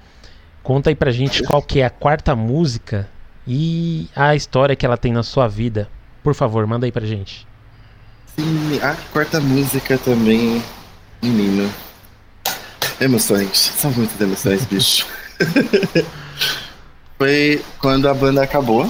conta 0.63 0.89
aí 0.89 0.95
pra 0.95 1.11
gente 1.11 1.43
qual 1.43 1.61
que 1.61 1.81
é 1.81 1.85
a 1.85 1.89
quarta 1.89 2.35
música 2.35 3.07
e 3.47 4.07
a 4.15 4.33
história 4.35 4.75
que 4.75 4.85
ela 4.85 4.97
tem 4.97 5.11
na 5.13 5.21
sua 5.21 5.47
vida. 5.47 5.87
Por 6.23 6.33
favor, 6.33 6.65
manda 6.65 6.85
aí 6.87 6.91
pra 6.91 7.05
gente. 7.05 7.45
Sim, 8.35 8.79
a 8.81 8.95
quarta 9.11 9.39
música 9.39 9.97
também, 9.99 10.63
menino. 11.21 11.69
Emoções, 12.99 13.57
são 13.57 13.91
muitas 13.91 14.19
emoções, 14.19 14.65
bicho. 14.65 15.05
Foi 17.17 17.63
quando 17.79 18.07
a 18.09 18.13
banda 18.13 18.41
acabou, 18.43 18.89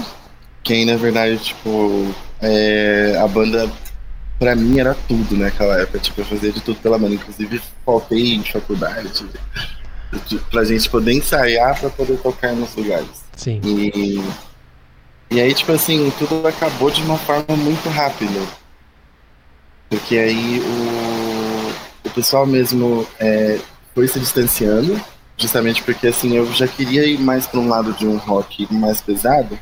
que 0.63 0.73
aí 0.73 0.85
na 0.85 0.95
verdade, 0.95 1.37
tipo, 1.37 2.13
é, 2.41 3.17
a 3.21 3.27
banda 3.27 3.69
pra 4.43 4.57
mim 4.57 4.77
era 4.77 4.93
tudo 5.07 5.37
naquela 5.37 5.79
época, 5.79 5.99
tipo, 5.99 6.19
eu 6.19 6.25
fazia 6.25 6.51
de 6.51 6.59
tudo 6.59 6.77
pela 6.81 6.97
banda, 6.97 7.15
inclusive 7.15 7.61
faltei 7.85 8.33
em 8.33 8.43
faculdade 8.43 9.25
de- 10.27 10.37
pra 10.51 10.65
gente 10.65 10.89
poder 10.89 11.13
ensaiar 11.13 11.79
pra 11.79 11.89
poder 11.89 12.17
tocar 12.17 12.51
nos 12.51 12.75
lugares. 12.75 13.23
Sim. 13.37 13.61
E, 13.63 14.21
e 15.31 15.39
aí, 15.39 15.53
tipo 15.53 15.71
assim, 15.71 16.11
tudo 16.19 16.45
acabou 16.45 16.91
de 16.91 17.01
uma 17.03 17.17
forma 17.17 17.55
muito 17.55 17.87
rápida. 17.87 18.41
Porque 19.89 20.17
aí 20.17 20.59
o, 20.59 22.07
o 22.07 22.11
pessoal 22.11 22.45
mesmo 22.45 23.07
é, 23.19 23.59
foi 23.95 24.09
se 24.09 24.19
distanciando, 24.19 24.99
justamente 25.37 25.81
porque 25.83 26.07
assim, 26.07 26.35
eu 26.35 26.51
já 26.51 26.67
queria 26.67 27.05
ir 27.05 27.17
mais 27.17 27.47
pra 27.47 27.61
um 27.61 27.69
lado 27.69 27.93
de 27.93 28.05
um 28.05 28.17
rock 28.17 28.67
mais 28.73 28.99
pesado. 28.99 29.57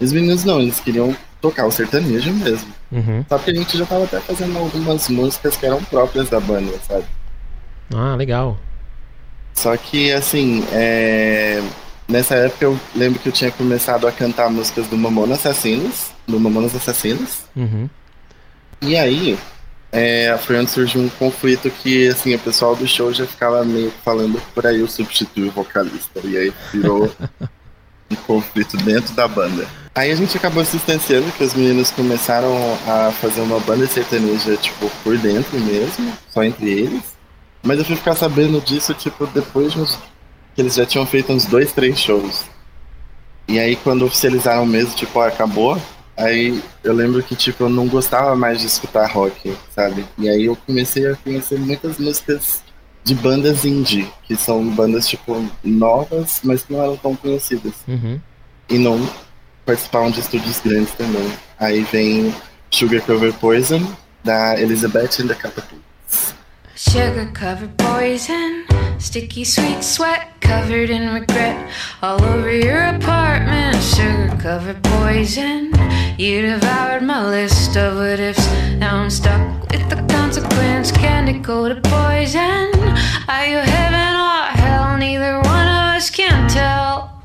E 0.00 0.04
os 0.04 0.12
meninos 0.12 0.42
não, 0.42 0.60
eles 0.60 0.80
queriam 0.80 1.16
tocar 1.40 1.64
o 1.64 1.70
sertanejo 1.70 2.32
mesmo. 2.32 2.74
Uhum. 2.92 3.24
Só 3.28 3.38
que 3.38 3.50
a 3.50 3.54
gente 3.54 3.76
já 3.78 3.84
tava 3.86 4.04
até 4.04 4.20
fazendo 4.20 4.56
algumas 4.58 5.08
músicas 5.08 5.56
que 5.56 5.66
eram 5.66 5.82
próprias 5.84 6.28
da 6.28 6.38
banda, 6.40 6.72
sabe? 6.86 7.04
Ah, 7.94 8.14
legal. 8.14 8.58
Só 9.54 9.76
que, 9.76 10.12
assim, 10.12 10.64
é, 10.72 11.62
nessa 12.08 12.34
época 12.34 12.64
eu 12.66 12.78
lembro 12.94 13.18
que 13.18 13.28
eu 13.28 13.32
tinha 13.32 13.50
começado 13.50 14.06
a 14.06 14.12
cantar 14.12 14.50
músicas 14.50 14.86
do 14.88 14.96
Mamonas 14.96 15.38
Assassinos, 15.46 16.10
do 16.26 16.38
Mamonas 16.38 16.74
Assassinos, 16.74 17.38
Uhum. 17.56 17.88
e 18.82 18.96
aí 18.96 19.38
é, 19.92 20.36
foi 20.38 20.58
onde 20.58 20.70
surgiu 20.70 21.00
um 21.00 21.08
conflito 21.08 21.70
que, 21.70 22.08
assim, 22.08 22.34
o 22.34 22.38
pessoal 22.38 22.76
do 22.76 22.86
show 22.86 23.12
já 23.14 23.26
ficava 23.26 23.64
meio 23.64 23.90
que 23.90 23.98
falando 24.02 24.40
por 24.54 24.66
aí 24.66 24.80
eu 24.80 24.88
substitui 24.88 25.48
o 25.48 25.52
vocalista, 25.52 26.20
e 26.22 26.36
aí 26.36 26.52
virou 26.72 27.10
um 28.10 28.16
conflito 28.16 28.76
dentro 28.78 29.14
da 29.14 29.26
banda. 29.26 29.66
Aí 29.94 30.10
a 30.10 30.14
gente 30.14 30.36
acabou 30.36 30.64
se 30.64 30.76
distanciando, 30.76 31.32
que 31.32 31.42
os 31.42 31.54
meninos 31.54 31.90
começaram 31.90 32.54
a 32.86 33.10
fazer 33.12 33.40
uma 33.40 33.58
banda 33.60 33.86
sertaneja, 33.86 34.56
tipo, 34.56 34.90
por 35.02 35.16
dentro 35.16 35.58
mesmo, 35.60 36.12
só 36.28 36.44
entre 36.44 36.70
eles. 36.70 37.02
Mas 37.62 37.78
eu 37.78 37.84
fui 37.84 37.96
ficar 37.96 38.14
sabendo 38.14 38.60
disso, 38.60 38.92
tipo, 38.94 39.26
depois 39.26 39.72
de 39.72 39.80
uns... 39.80 39.98
que 40.54 40.60
eles 40.60 40.74
já 40.74 40.84
tinham 40.84 41.06
feito 41.06 41.32
uns 41.32 41.46
dois, 41.46 41.72
três 41.72 41.98
shows. 41.98 42.44
E 43.48 43.58
aí 43.58 43.76
quando 43.76 44.04
oficializaram 44.04 44.66
mesmo, 44.66 44.94
tipo, 44.94 45.18
ó, 45.18 45.26
acabou, 45.26 45.80
aí 46.16 46.62
eu 46.84 46.92
lembro 46.92 47.22
que, 47.22 47.34
tipo, 47.34 47.64
eu 47.64 47.68
não 47.68 47.86
gostava 47.88 48.36
mais 48.36 48.60
de 48.60 48.66
escutar 48.66 49.10
rock, 49.10 49.56
sabe? 49.74 50.04
E 50.18 50.28
aí 50.28 50.44
eu 50.44 50.56
comecei 50.66 51.06
a 51.06 51.16
conhecer 51.16 51.58
muitas 51.58 51.98
músicas 51.98 52.60
de 53.06 53.14
bandas 53.14 53.64
indie, 53.64 54.06
que 54.24 54.34
são 54.34 54.68
bandas, 54.68 55.06
tipo, 55.06 55.48
novas, 55.62 56.40
mas 56.42 56.64
que 56.64 56.72
não 56.72 56.82
eram 56.82 56.96
tão 56.96 57.14
conhecidas 57.14 57.72
Uhum. 57.86 58.20
e 58.68 58.78
não 58.78 58.98
participavam 59.64 60.10
de 60.10 60.18
estúdios 60.18 60.60
grandes 60.60 60.92
também. 60.94 61.30
Aí 61.58 61.82
vem 61.92 62.34
Sugar 62.68 63.00
Cover 63.02 63.32
Poison, 63.34 63.80
da 64.24 64.60
Elizabeth 64.60 65.20
and 65.22 65.28
the 65.28 65.34
Catapults. 65.36 66.34
Sugar 66.74 67.32
covered 67.32 67.72
poison, 67.78 68.64
sticky 69.06 69.44
sweet 69.44 69.84
sweat 69.84 70.32
covered 70.40 70.90
in 70.90 71.14
regret 71.14 71.72
all 72.02 72.20
over 72.24 72.50
your 72.50 72.82
apartment. 72.86 73.80
Sugar 73.80 74.36
covered 74.40 74.82
poison, 74.82 75.72
you 76.18 76.42
devoured 76.42 77.04
my 77.04 77.24
list 77.24 77.76
of 77.76 77.98
what 77.98 78.18
ifs. 78.18 78.44
Now 78.78 78.96
I'm 78.96 79.08
stuck 79.08 79.40
with 79.70 79.88
the 79.88 80.04
consequence. 80.12 80.90
Candy 80.90 81.38
coated 81.38 81.84
poison, 81.84 82.74
are 83.28 83.46
you 83.46 83.58
heaven 83.76 84.12
or 84.28 84.42
hell? 84.60 84.96
Neither 84.98 85.36
one 85.36 85.68
of 85.68 85.94
us 85.96 86.10
can 86.10 86.50
tell. 86.50 87.22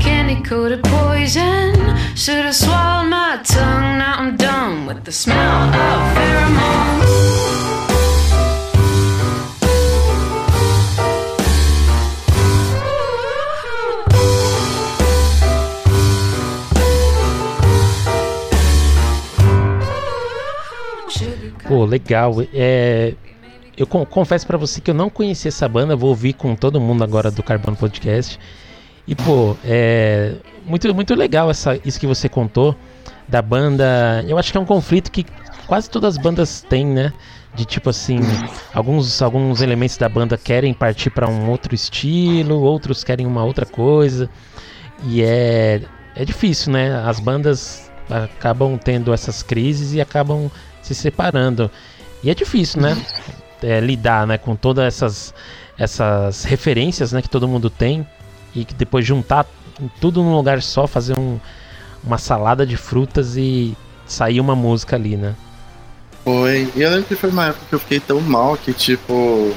Candy 0.00 0.42
coated 0.42 0.82
poison, 0.82 1.74
should 2.16 2.44
have 2.44 2.56
swallowed 2.56 3.08
my 3.08 3.40
tongue. 3.44 3.98
Now 3.98 4.16
I'm 4.18 4.36
done 4.36 4.84
with 4.86 5.04
the 5.04 5.12
smell 5.12 5.62
of 5.68 6.16
pheromones. 6.16 7.77
Pô, 21.68 21.84
legal. 21.84 22.34
É, 22.54 23.14
eu 23.76 23.86
con- 23.86 24.06
confesso 24.06 24.46
pra 24.46 24.56
você 24.56 24.80
que 24.80 24.90
eu 24.90 24.94
não 24.94 25.10
conhecia 25.10 25.50
essa 25.50 25.68
banda, 25.68 25.94
vou 25.94 26.08
ouvir 26.10 26.32
com 26.32 26.56
todo 26.56 26.80
mundo 26.80 27.04
agora 27.04 27.30
do 27.30 27.42
Carbono 27.42 27.76
Podcast. 27.76 28.38
E, 29.06 29.14
pô, 29.14 29.54
é 29.64 30.34
muito, 30.66 30.92
muito 30.94 31.14
legal 31.14 31.50
essa, 31.50 31.78
isso 31.84 32.00
que 32.00 32.06
você 32.06 32.28
contou 32.28 32.74
da 33.28 33.42
banda. 33.42 34.24
Eu 34.26 34.38
acho 34.38 34.50
que 34.50 34.56
é 34.58 34.60
um 34.60 34.64
conflito 34.66 35.10
que 35.12 35.26
quase 35.66 35.88
todas 35.90 36.16
as 36.16 36.22
bandas 36.22 36.62
têm, 36.68 36.86
né? 36.86 37.12
De 37.54 37.64
tipo 37.64 37.90
assim, 37.90 38.18
alguns, 38.72 39.20
alguns 39.20 39.60
elementos 39.60 39.96
da 39.96 40.08
banda 40.08 40.36
querem 40.38 40.72
partir 40.72 41.10
pra 41.10 41.28
um 41.28 41.50
outro 41.50 41.74
estilo, 41.74 42.60
outros 42.60 43.02
querem 43.04 43.26
uma 43.26 43.44
outra 43.44 43.66
coisa. 43.66 44.28
E 45.04 45.22
é, 45.22 45.82
é 46.14 46.24
difícil, 46.24 46.72
né? 46.72 46.94
As 47.04 47.20
bandas 47.20 47.90
acabam 48.08 48.78
tendo 48.78 49.12
essas 49.12 49.42
crises 49.42 49.92
e 49.92 50.00
acabam 50.00 50.50
se 50.94 51.02
separando. 51.02 51.70
E 52.22 52.30
é 52.30 52.34
difícil, 52.34 52.80
né? 52.80 52.96
É, 53.62 53.80
lidar 53.80 54.26
né, 54.26 54.38
com 54.38 54.54
todas 54.54 54.84
essas, 54.84 55.34
essas 55.76 56.44
referências 56.44 57.12
né, 57.12 57.20
que 57.20 57.28
todo 57.28 57.48
mundo 57.48 57.68
tem 57.68 58.06
e 58.54 58.64
que 58.64 58.74
depois 58.74 59.04
juntar 59.04 59.46
tudo 60.00 60.22
num 60.22 60.34
lugar 60.34 60.62
só, 60.62 60.86
fazer 60.86 61.18
um, 61.18 61.38
uma 62.04 62.18
salada 62.18 62.66
de 62.66 62.76
frutas 62.76 63.36
e 63.36 63.76
sair 64.06 64.40
uma 64.40 64.54
música 64.54 64.96
ali, 64.96 65.16
né? 65.16 65.34
Foi. 66.24 66.70
E 66.74 66.82
eu 66.82 66.90
lembro 66.90 67.06
que 67.06 67.14
foi 67.14 67.30
uma 67.30 67.46
época 67.46 67.64
que 67.68 67.74
eu 67.74 67.78
fiquei 67.78 68.00
tão 68.00 68.20
mal 68.20 68.56
que, 68.56 68.72
tipo. 68.72 69.54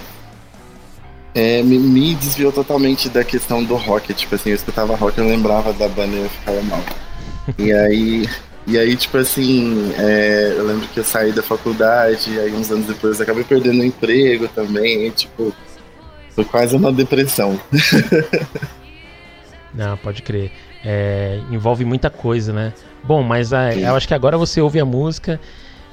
é, 1.33 1.63
me, 1.63 1.79
me 1.79 2.15
desviou 2.15 2.51
totalmente 2.51 3.09
da 3.09 3.23
questão 3.23 3.63
do 3.63 3.75
rock. 3.75 4.13
Tipo 4.13 4.35
assim, 4.35 4.49
eu 4.49 4.55
escutava 4.55 4.95
rock, 4.95 5.17
eu 5.17 5.25
lembrava 5.25 5.73
da 5.73 5.87
banda 5.87 6.15
e 6.15 6.23
eu 6.23 6.29
ficava 6.29 6.61
mal. 6.63 6.83
E 7.57 7.73
aí. 7.73 8.29
E 8.67 8.78
aí, 8.78 8.95
tipo 8.95 9.17
assim, 9.17 9.91
é, 9.97 10.54
eu 10.56 10.65
lembro 10.65 10.88
que 10.88 11.00
eu 11.00 11.04
saí 11.04 11.32
da 11.32 11.41
faculdade, 11.41 12.39
aí 12.39 12.54
uns 12.54 12.71
anos 12.71 12.86
depois 12.86 13.19
eu 13.19 13.24
acabei 13.24 13.43
perdendo 13.43 13.82
o 13.82 13.86
emprego 13.86 14.47
também, 14.47 15.08
e, 15.08 15.12
tipo, 15.12 15.54
foi 16.36 16.45
quase 16.45 16.76
uma 16.76 16.91
depressão. 16.91 17.60
Não, 19.74 19.97
pode 19.97 20.21
crer. 20.21 20.52
É, 20.84 21.39
envolve 21.50 21.86
muita 21.86 22.10
coisa, 22.10 22.54
né? 22.54 22.74
Bom, 23.04 23.24
mas 23.24 23.54
ah, 23.54 23.74
eu 23.74 23.95
acho 23.95 24.08
que 24.08 24.13
agora 24.13 24.38
você 24.38 24.62
ouve 24.62 24.80
a 24.80 24.86
música, 24.86 25.39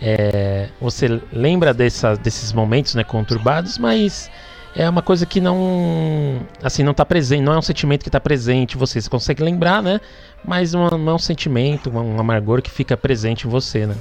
é, 0.01 0.69
você 0.81 1.21
lembra 1.33 1.73
dessa, 1.73 2.17
desses 2.17 2.53
momentos 2.53 2.95
né, 2.95 3.03
conturbados, 3.03 3.79
mas 3.79 4.31
é 4.79 4.89
uma 4.89 5.03
coisa 5.03 5.27
que 5.27 5.41
não 5.41 6.41
assim 6.63 6.85
não 6.85 6.95
tá 6.95 7.05
presente, 7.05 7.43
não 7.43 7.53
é 7.53 7.59
um 7.59 7.63
sentimento 7.63 8.05
que 8.05 8.11
tá 8.11 8.21
presente 8.21 8.77
em 8.77 8.79
você. 8.79 9.01
Você 9.01 9.11
consegue 9.11 9.43
lembrar, 9.43 9.83
né? 9.83 10.01
Mas 10.45 10.73
não, 10.73 10.89
não 10.91 11.13
é 11.13 11.15
um 11.17 11.19
sentimento, 11.19 11.91
um, 11.91 12.21
amargor 12.21 12.63
que 12.63 12.71
fica 12.71 12.97
presente 12.97 13.45
em 13.45 13.51
você, 13.51 13.87
né? 13.87 13.97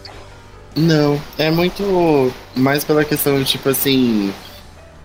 Não, 0.75 1.19
é 1.39 1.49
muito 1.49 2.31
mais 2.55 2.83
pela 2.83 3.03
questão 3.03 3.39
de, 3.39 3.45
tipo 3.45 3.67
assim, 3.69 4.31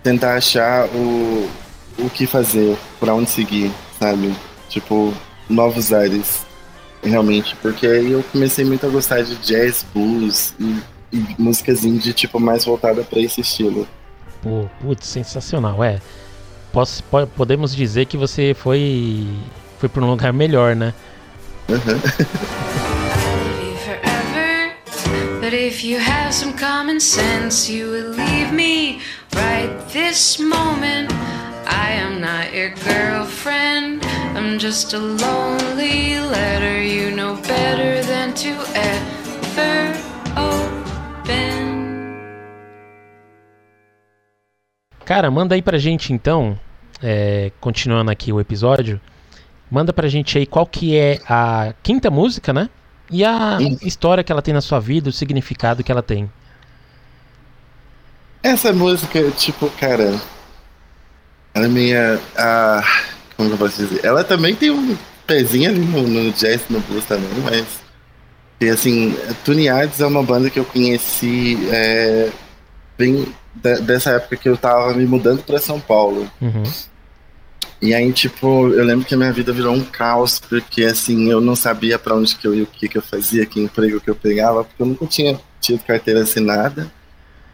tentar 0.03 0.35
achar 0.35 0.85
o, 0.89 1.49
o 1.97 2.09
que 2.11 2.27
fazer, 2.27 2.77
pra 2.99 3.15
onde 3.15 3.31
seguir, 3.31 3.71
sabe? 3.99 4.31
Tipo, 4.69 5.11
novos 5.49 5.91
ares. 5.91 6.45
realmente, 7.03 7.55
porque 7.55 7.87
aí 7.87 8.11
eu 8.11 8.23
comecei 8.31 8.63
muito 8.63 8.85
a 8.85 8.89
gostar 8.89 9.23
de 9.23 9.35
jazz, 9.37 9.83
blues 9.91 10.53
e, 10.59 10.77
e 11.11 11.35
músicas 11.39 11.83
indie, 11.83 12.13
tipo, 12.13 12.39
mais 12.39 12.63
voltada 12.63 13.03
pra 13.03 13.19
esse 13.19 13.41
estilo. 13.41 13.87
Pô, 14.43 14.69
putz, 14.81 15.07
sensacional. 15.07 15.83
É. 15.83 15.99
Posso, 16.71 17.03
po- 17.05 17.25
podemos 17.27 17.75
dizer 17.75 18.05
que 18.05 18.17
você 18.17 18.53
foi. 18.53 19.27
Foi 19.79 19.87
pra 19.89 20.03
um 20.03 20.09
lugar 20.09 20.31
melhor, 20.33 20.75
né? 20.75 20.93
Aham. 21.69 21.99
be 23.59 23.75
forever. 23.85 24.73
But 25.41 25.53
if 25.53 25.83
you 25.83 25.97
have 25.99 26.33
some 26.33 26.53
common 26.53 26.99
sense, 26.99 27.69
you 27.71 27.89
would 27.89 28.17
leave 28.17 28.51
me 28.51 28.99
right 29.35 29.69
this 29.91 30.37
moment. 30.39 31.11
I 31.65 31.91
am 31.93 32.19
not 32.19 32.53
your 32.53 32.71
girlfriend. 32.83 34.03
I'm 34.35 34.57
just 34.59 34.93
a 34.93 34.99
lonely 34.99 36.19
letter. 36.19 36.81
You 36.83 37.11
know 37.15 37.35
better 37.47 38.01
than 38.03 38.33
to 38.33 38.49
ever 38.75 39.92
Cara, 45.05 45.29
manda 45.29 45.53
aí 45.53 45.61
pra 45.61 45.77
gente 45.77 46.13
então, 46.13 46.57
é, 47.01 47.51
continuando 47.59 48.09
aqui 48.09 48.31
o 48.31 48.39
episódio, 48.39 49.01
manda 49.69 49.91
pra 49.91 50.07
gente 50.07 50.37
aí 50.37 50.45
qual 50.45 50.65
que 50.65 50.95
é 50.95 51.19
a 51.27 51.73
quinta 51.83 52.09
música, 52.09 52.53
né? 52.53 52.69
E 53.11 53.23
a 53.23 53.57
história 53.81 54.23
que 54.23 54.31
ela 54.31 54.41
tem 54.41 54.53
na 54.53 54.61
sua 54.61 54.79
vida, 54.79 55.09
o 55.09 55.13
significado 55.13 55.83
que 55.83 55.91
ela 55.91 56.01
tem. 56.01 56.31
Essa 58.41 58.71
música, 58.71 59.29
tipo, 59.31 59.69
cara. 59.71 60.19
Ela 61.53 61.65
é 61.65 61.69
meio. 61.69 62.19
A, 62.37 62.81
como 63.35 63.49
que 63.49 63.55
eu 63.55 63.57
posso 63.57 63.85
dizer? 63.85 64.05
Ela 64.05 64.23
também 64.23 64.55
tem 64.55 64.71
um 64.71 64.97
pezinho 65.27 65.69
ali 65.69 65.79
no, 65.79 66.01
no 66.03 66.31
jazz, 66.31 66.63
no 66.69 66.79
blues 66.79 67.05
também, 67.05 67.29
mas. 67.43 67.83
E 68.61 68.69
assim, 68.69 69.15
Tune 69.43 69.67
Arts 69.67 69.99
é 69.99 70.05
uma 70.05 70.23
banda 70.23 70.49
que 70.49 70.57
eu 70.57 70.65
conheci 70.65 71.57
é, 71.71 72.31
bem 72.97 73.27
de- 73.55 73.81
dessa 73.81 74.11
época 74.11 74.35
que 74.37 74.49
eu 74.49 74.57
tava 74.57 74.93
me 74.93 75.05
mudando 75.05 75.43
pra 75.43 75.59
São 75.59 75.79
Paulo. 75.79 76.29
Uhum. 76.41 76.63
E 77.81 77.93
aí, 77.93 78.11
tipo, 78.13 78.69
eu 78.69 78.83
lembro 78.85 79.05
que 79.05 79.13
a 79.13 79.17
minha 79.17 79.31
vida 79.33 79.51
virou 79.51 79.73
um 79.73 79.83
caos, 79.83 80.39
porque 80.39 80.83
assim, 80.85 81.29
eu 81.29 81.41
não 81.41 81.55
sabia 81.55 81.99
pra 81.99 82.15
onde 82.15 82.35
que 82.35 82.47
eu 82.47 82.55
ia, 82.55 82.63
o 82.63 82.67
que 82.67 82.87
que 82.87 82.97
eu 82.97 83.01
fazia, 83.01 83.45
que 83.45 83.59
emprego 83.59 83.99
que 83.99 84.09
eu 84.09 84.15
pegava, 84.15 84.63
porque 84.63 84.81
eu 84.81 84.85
nunca 84.85 85.05
tinha 85.05 85.37
tido 85.59 85.83
carteira 85.83 86.21
assinada. 86.23 86.89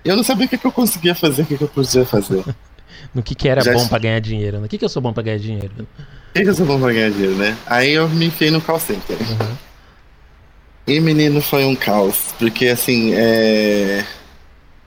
E 0.05 0.09
eu 0.09 0.15
não 0.15 0.23
sabia 0.23 0.45
o 0.45 0.49
que 0.49 0.57
que 0.57 0.67
eu 0.67 0.71
conseguia 0.71 1.15
fazer, 1.15 1.41
o 1.41 1.45
que 1.45 1.57
que 1.57 1.63
eu 1.63 1.67
podia 1.67 2.05
fazer. 2.05 2.37
O 2.37 2.45
No 3.15 3.23
que, 3.23 3.33
que 3.33 3.47
era 3.47 3.61
Já 3.61 3.73
bom 3.73 3.87
pra 3.87 3.97
ganhar 3.97 4.19
dinheiro? 4.19 4.59
No 4.59 4.67
que, 4.67 4.77
que 4.77 4.85
eu 4.85 4.89
sou 4.89 5.01
bom 5.01 5.11
pra 5.13 5.23
ganhar 5.23 5.39
dinheiro? 5.39 5.87
que 6.33 6.43
que 6.43 6.49
eu 6.49 6.53
sou 6.53 6.65
bom 6.65 6.79
pra 6.79 6.91
ganhar 6.93 7.09
dinheiro, 7.09 7.35
né? 7.35 7.57
Aí 7.65 7.91
eu 7.91 8.07
me 8.09 8.25
enfiei 8.25 8.51
no 8.51 8.61
call 8.61 8.79
center. 8.79 9.17
Uhum. 9.17 9.55
E 10.85 10.99
menino, 10.99 11.41
foi 11.41 11.65
um 11.65 11.75
caos, 11.75 12.33
porque 12.37 12.67
assim, 12.67 13.13
é... 13.13 14.05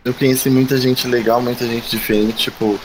eu 0.05 0.13
conheci 0.15 0.51
muita 0.51 0.77
gente 0.79 1.07
legal, 1.07 1.41
muita 1.41 1.67
gente 1.67 1.91
diferente, 1.91 2.51
tipo, 2.51 2.79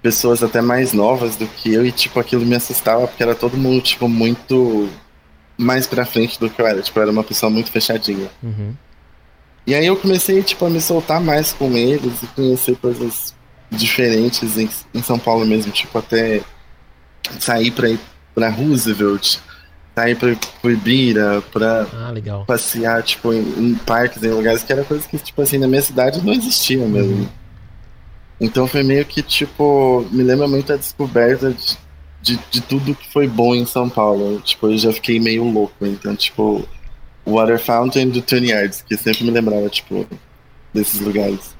pessoas 0.00 0.42
até 0.42 0.60
mais 0.60 0.92
novas 0.92 1.36
do 1.36 1.46
que 1.46 1.72
eu, 1.72 1.86
e 1.86 1.92
tipo, 1.92 2.18
aquilo 2.18 2.44
me 2.44 2.56
assustava, 2.56 3.06
porque 3.06 3.22
era 3.22 3.34
todo 3.34 3.56
mundo, 3.56 3.82
tipo, 3.82 4.08
muito 4.08 4.88
mais 5.56 5.86
pra 5.86 6.04
frente 6.04 6.40
do 6.40 6.50
que 6.50 6.60
eu 6.60 6.66
era, 6.66 6.82
tipo, 6.82 6.98
eu 6.98 7.02
era 7.02 7.12
uma 7.12 7.24
pessoa 7.24 7.50
muito 7.50 7.70
fechadinha. 7.70 8.30
Uhum. 8.42 8.74
E 9.66 9.74
aí 9.74 9.86
eu 9.86 9.96
comecei, 9.96 10.42
tipo, 10.42 10.64
a 10.64 10.70
me 10.70 10.80
soltar 10.80 11.20
mais 11.20 11.52
com 11.52 11.76
eles 11.76 12.22
e 12.22 12.26
conhecer 12.28 12.76
coisas 12.76 13.34
diferentes 13.70 14.58
em, 14.58 14.68
em 14.92 15.02
São 15.02 15.18
Paulo 15.18 15.46
mesmo, 15.46 15.70
tipo, 15.70 15.96
até 15.98 16.40
sair 17.38 17.70
pra 17.70 17.88
ir 17.88 18.00
pra 18.34 18.48
Roosevelt, 18.48 19.38
sair 19.94 20.16
pra, 20.16 20.34
pro 20.60 20.70
Ibira, 20.70 21.42
pra 21.52 21.86
Ah, 21.92 22.44
passear, 22.46 23.02
tipo, 23.02 23.32
em, 23.32 23.40
em 23.58 23.74
parques, 23.74 24.22
em 24.22 24.30
lugares 24.30 24.62
que 24.62 24.72
era 24.72 24.84
coisa 24.84 25.06
que, 25.06 25.18
tipo 25.18 25.42
assim, 25.42 25.58
na 25.58 25.68
minha 25.68 25.82
cidade 25.82 26.24
não 26.24 26.32
existia 26.32 26.86
mesmo. 26.86 27.14
Uhum. 27.22 27.28
Então 28.40 28.66
foi 28.66 28.82
meio 28.82 29.04
que, 29.04 29.22
tipo, 29.22 30.06
me 30.10 30.22
lembra 30.22 30.48
muito 30.48 30.72
a 30.72 30.76
descoberta 30.76 31.52
de, 31.52 31.78
de, 32.20 32.38
de 32.50 32.60
tudo 32.62 32.94
que 32.94 33.08
foi 33.12 33.28
bom 33.28 33.54
em 33.54 33.64
São 33.66 33.88
Paulo. 33.88 34.40
Tipo, 34.40 34.68
eu 34.68 34.78
já 34.78 34.92
fiquei 34.92 35.20
meio 35.20 35.44
louco. 35.44 35.86
Então, 35.86 36.16
tipo, 36.16 36.66
Water 37.24 37.58
Fountain 37.58 38.08
do 38.08 38.20
Tony 38.20 38.48
Yards, 38.48 38.82
que 38.82 38.96
sempre 38.96 39.24
me 39.24 39.30
lembrava, 39.30 39.68
tipo, 39.68 40.06
desses 40.74 41.00
lugares. 41.00 41.54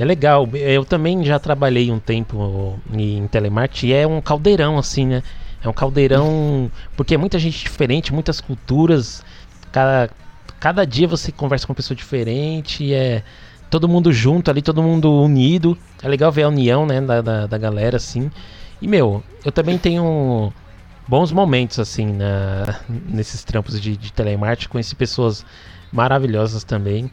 É 0.00 0.04
legal. 0.04 0.48
Eu 0.54 0.82
também 0.82 1.22
já 1.22 1.38
trabalhei 1.38 1.90
um 1.92 1.98
tempo 1.98 2.80
em 2.90 3.26
telemarketing 3.26 3.88
e 3.88 3.92
é 3.92 4.06
um 4.06 4.18
caldeirão, 4.22 4.78
assim, 4.78 5.04
né? 5.04 5.22
É 5.62 5.68
um 5.68 5.74
caldeirão. 5.74 6.70
Porque 6.96 7.14
é 7.14 7.18
muita 7.18 7.38
gente 7.38 7.62
diferente, 7.62 8.10
muitas 8.10 8.40
culturas. 8.40 9.22
Cada, 9.70 10.08
cada 10.58 10.86
dia 10.86 11.06
você 11.06 11.30
conversa 11.30 11.66
com 11.66 11.74
uma 11.74 11.76
pessoa 11.76 11.94
diferente. 11.94 12.82
e 12.82 12.94
É 12.94 13.22
todo 13.68 13.86
mundo 13.86 14.10
junto 14.10 14.50
ali, 14.50 14.62
todo 14.62 14.82
mundo 14.82 15.22
unido. 15.22 15.76
É 16.02 16.08
legal 16.08 16.32
ver 16.32 16.44
a 16.44 16.48
união, 16.48 16.86
né? 16.86 16.98
Da, 17.02 17.20
da, 17.20 17.46
da 17.46 17.58
galera, 17.58 17.98
assim. 17.98 18.30
E, 18.80 18.88
meu, 18.88 19.22
eu 19.44 19.52
também 19.52 19.76
tenho 19.76 20.50
bons 21.06 21.30
momentos, 21.30 21.78
assim, 21.78 22.06
na, 22.06 22.80
nesses 22.88 23.44
trampos 23.44 23.78
de, 23.78 23.98
de 23.98 24.10
telemarketing. 24.14 24.70
Conheci 24.70 24.96
pessoas 24.96 25.44
maravilhosas 25.92 26.64
também. 26.64 27.10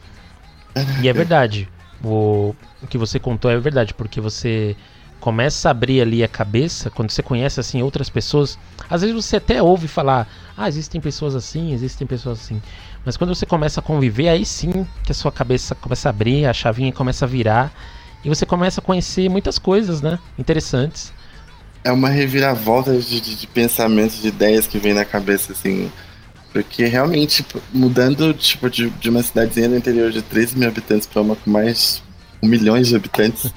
E 1.04 1.10
é 1.10 1.12
verdade. 1.12 1.68
O, 2.04 2.56
o 2.82 2.88
que 2.88 2.98
você 2.98 3.20
contou 3.20 3.50
é 3.50 3.60
verdade, 3.60 3.94
porque 3.94 4.22
você 4.22 4.76
começa 5.20 5.68
a 5.68 5.72
abrir 5.72 6.02
ali 6.02 6.24
a 6.24 6.28
cabeça 6.28 6.90
quando 6.90 7.10
você 7.10 7.24
conhece 7.24 7.60
assim 7.60 7.82
outras 7.82 8.10
pessoas. 8.10 8.58
Às 8.90 9.02
vezes 9.02 9.16
você 9.16 9.38
até 9.38 9.62
ouve 9.62 9.88
falar: 9.88 10.28
"Ah, 10.56 10.68
existem 10.68 11.02
pessoas 11.02 11.36
assim, 11.36 11.74
existem 11.74 12.06
pessoas 12.06 12.40
assim". 12.40 12.62
Mas 13.04 13.18
quando 13.18 13.34
você 13.34 13.46
começa 13.46 13.80
a 13.80 13.84
conviver, 13.84 14.30
aí 14.30 14.46
sim 14.46 14.86
que 15.04 15.12
a 15.12 15.16
sua 15.16 15.32
cabeça 15.32 15.74
começa 15.76 16.10
a 16.10 16.12
abrir, 16.12 16.46
a 16.46 16.54
chavinha 16.54 16.92
começa 16.92 17.26
a 17.26 17.28
virar 17.28 17.74
e 18.24 18.30
você 18.30 18.46
começa 18.46 18.82
a 18.82 18.84
conhecer 18.84 19.30
muitas 19.30 19.58
coisas, 19.58 20.02
né? 20.02 20.20
Interessantes. 20.38 21.14
É 21.84 21.92
uma 21.92 22.10
reviravolta 22.10 22.98
de, 22.98 23.22
de, 23.22 23.36
de 23.36 23.48
pensamentos, 23.48 24.22
de 24.22 24.28
ideias 24.28 24.68
que 24.68 24.78
vem 24.78 24.94
na 24.94 25.06
cabeça, 25.06 25.54
assim. 25.54 25.92
Porque 26.52 26.86
realmente, 26.86 27.44
tipo, 27.44 27.62
mudando 27.74 28.34
tipo, 28.34 28.70
de, 28.70 28.90
de 28.90 29.10
uma 29.10 29.22
cidadezinha 29.22 29.70
do 29.70 29.76
interior 29.76 30.12
de 30.12 30.22
13 30.22 30.58
mil 30.58 30.68
habitantes 30.68 31.08
pra 31.08 31.22
uma 31.22 31.36
com 31.36 31.50
mais 31.50 32.02
um 32.42 32.48
milhões 32.48 32.88
de 32.88 32.96
habitantes. 32.96 33.54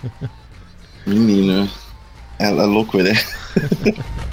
Menino. 1.06 1.70
É, 2.38 2.46
é 2.46 2.50
loucura. 2.50 3.12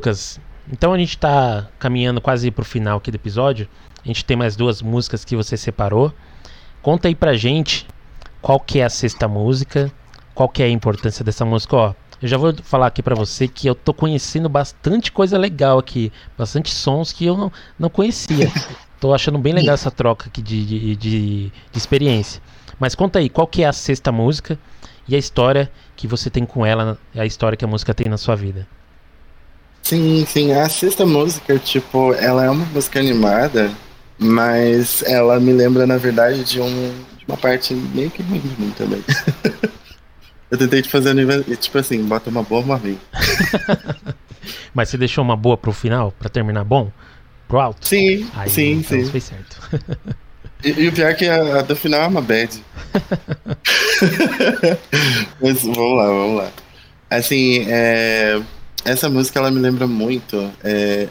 Lucas, 0.00 0.40
então 0.72 0.94
a 0.94 0.98
gente 0.98 1.18
tá 1.18 1.68
caminhando 1.78 2.22
quase 2.22 2.50
pro 2.50 2.64
final 2.64 2.96
aqui 2.96 3.10
do 3.10 3.16
episódio. 3.16 3.68
A 4.02 4.08
gente 4.08 4.24
tem 4.24 4.34
mais 4.34 4.56
duas 4.56 4.80
músicas 4.80 5.26
que 5.26 5.36
você 5.36 5.58
separou. 5.58 6.10
Conta 6.80 7.08
aí 7.08 7.14
pra 7.14 7.34
gente 7.34 7.86
qual 8.40 8.58
que 8.58 8.80
é 8.80 8.84
a 8.84 8.88
sexta 8.88 9.28
música, 9.28 9.92
qual 10.34 10.48
que 10.48 10.62
é 10.62 10.66
a 10.66 10.70
importância 10.70 11.22
dessa 11.22 11.44
música, 11.44 11.76
ó. 11.76 11.94
Eu 12.22 12.26
já 12.26 12.38
vou 12.38 12.54
falar 12.62 12.86
aqui 12.86 13.02
pra 13.02 13.14
você 13.14 13.46
que 13.46 13.66
eu 13.66 13.74
tô 13.74 13.92
conhecendo 13.92 14.48
bastante 14.48 15.12
coisa 15.12 15.36
legal 15.36 15.78
aqui, 15.78 16.10
bastante 16.36 16.70
sons 16.70 17.12
que 17.12 17.26
eu 17.26 17.36
não, 17.36 17.52
não 17.78 17.90
conhecia. 17.90 18.50
tô 18.98 19.12
achando 19.12 19.38
bem 19.38 19.52
legal 19.52 19.74
essa 19.74 19.90
troca 19.90 20.28
aqui 20.28 20.40
de, 20.40 20.64
de, 20.64 20.96
de, 20.96 21.52
de 21.70 21.78
experiência. 21.78 22.40
Mas 22.78 22.94
conta 22.94 23.18
aí, 23.18 23.28
qual 23.28 23.46
que 23.46 23.64
é 23.64 23.66
a 23.66 23.72
sexta 23.72 24.10
música 24.10 24.58
e 25.06 25.14
a 25.14 25.18
história 25.18 25.70
que 25.94 26.06
você 26.06 26.30
tem 26.30 26.46
com 26.46 26.64
ela, 26.64 26.98
a 27.14 27.26
história 27.26 27.54
que 27.54 27.66
a 27.66 27.68
música 27.68 27.92
tem 27.92 28.08
na 28.08 28.16
sua 28.16 28.34
vida. 28.34 28.66
Sim, 29.82 30.24
sim. 30.26 30.52
A 30.52 30.68
sexta 30.68 31.04
música, 31.04 31.58
tipo, 31.58 32.14
ela 32.14 32.44
é 32.44 32.50
uma 32.50 32.64
música 32.66 33.00
animada, 33.00 33.70
mas 34.18 35.02
ela 35.04 35.40
me 35.40 35.52
lembra, 35.52 35.86
na 35.86 35.96
verdade, 35.96 36.44
de, 36.44 36.60
um, 36.60 36.92
de 37.18 37.24
uma 37.26 37.36
parte 37.36 37.74
meio 37.74 38.10
que 38.10 38.22
ruim 38.22 38.40
de 38.40 38.60
mim 38.60 38.70
também. 38.76 39.02
Eu 40.50 40.58
tentei 40.58 40.82
te 40.82 40.88
fazer 40.88 41.14
tipo 41.58 41.78
assim, 41.78 42.02
bota 42.04 42.28
uma 42.28 42.42
boa, 42.42 42.60
uma 42.60 42.76
ruim. 42.76 42.98
Mas 44.74 44.88
você 44.88 44.98
deixou 44.98 45.22
uma 45.22 45.36
boa 45.36 45.56
pro 45.56 45.72
final, 45.72 46.10
pra 46.12 46.28
terminar 46.28 46.64
bom? 46.64 46.90
Pro 47.46 47.60
alto? 47.60 47.86
Sim, 47.86 48.28
Aí, 48.34 48.50
sim, 48.50 48.72
então 48.78 48.98
sim. 48.98 49.10
fez 49.10 49.24
certo. 49.24 49.60
E, 50.64 50.70
e 50.70 50.88
o 50.88 50.92
pior 50.92 51.10
é 51.10 51.14
que 51.14 51.26
a, 51.26 51.60
a 51.60 51.62
do 51.62 51.76
final 51.76 52.02
é 52.02 52.06
uma 52.06 52.20
bad. 52.20 52.62
Mas 55.40 55.62
vamos 55.62 55.96
lá, 55.96 56.06
vamos 56.06 56.36
lá. 56.36 56.50
Assim, 57.10 57.64
é, 57.68 58.40
essa 58.84 59.08
música 59.08 59.38
ela 59.38 59.50
me 59.50 59.58
lembra 59.60 59.86
muito 59.86 60.50
é, 60.64 61.08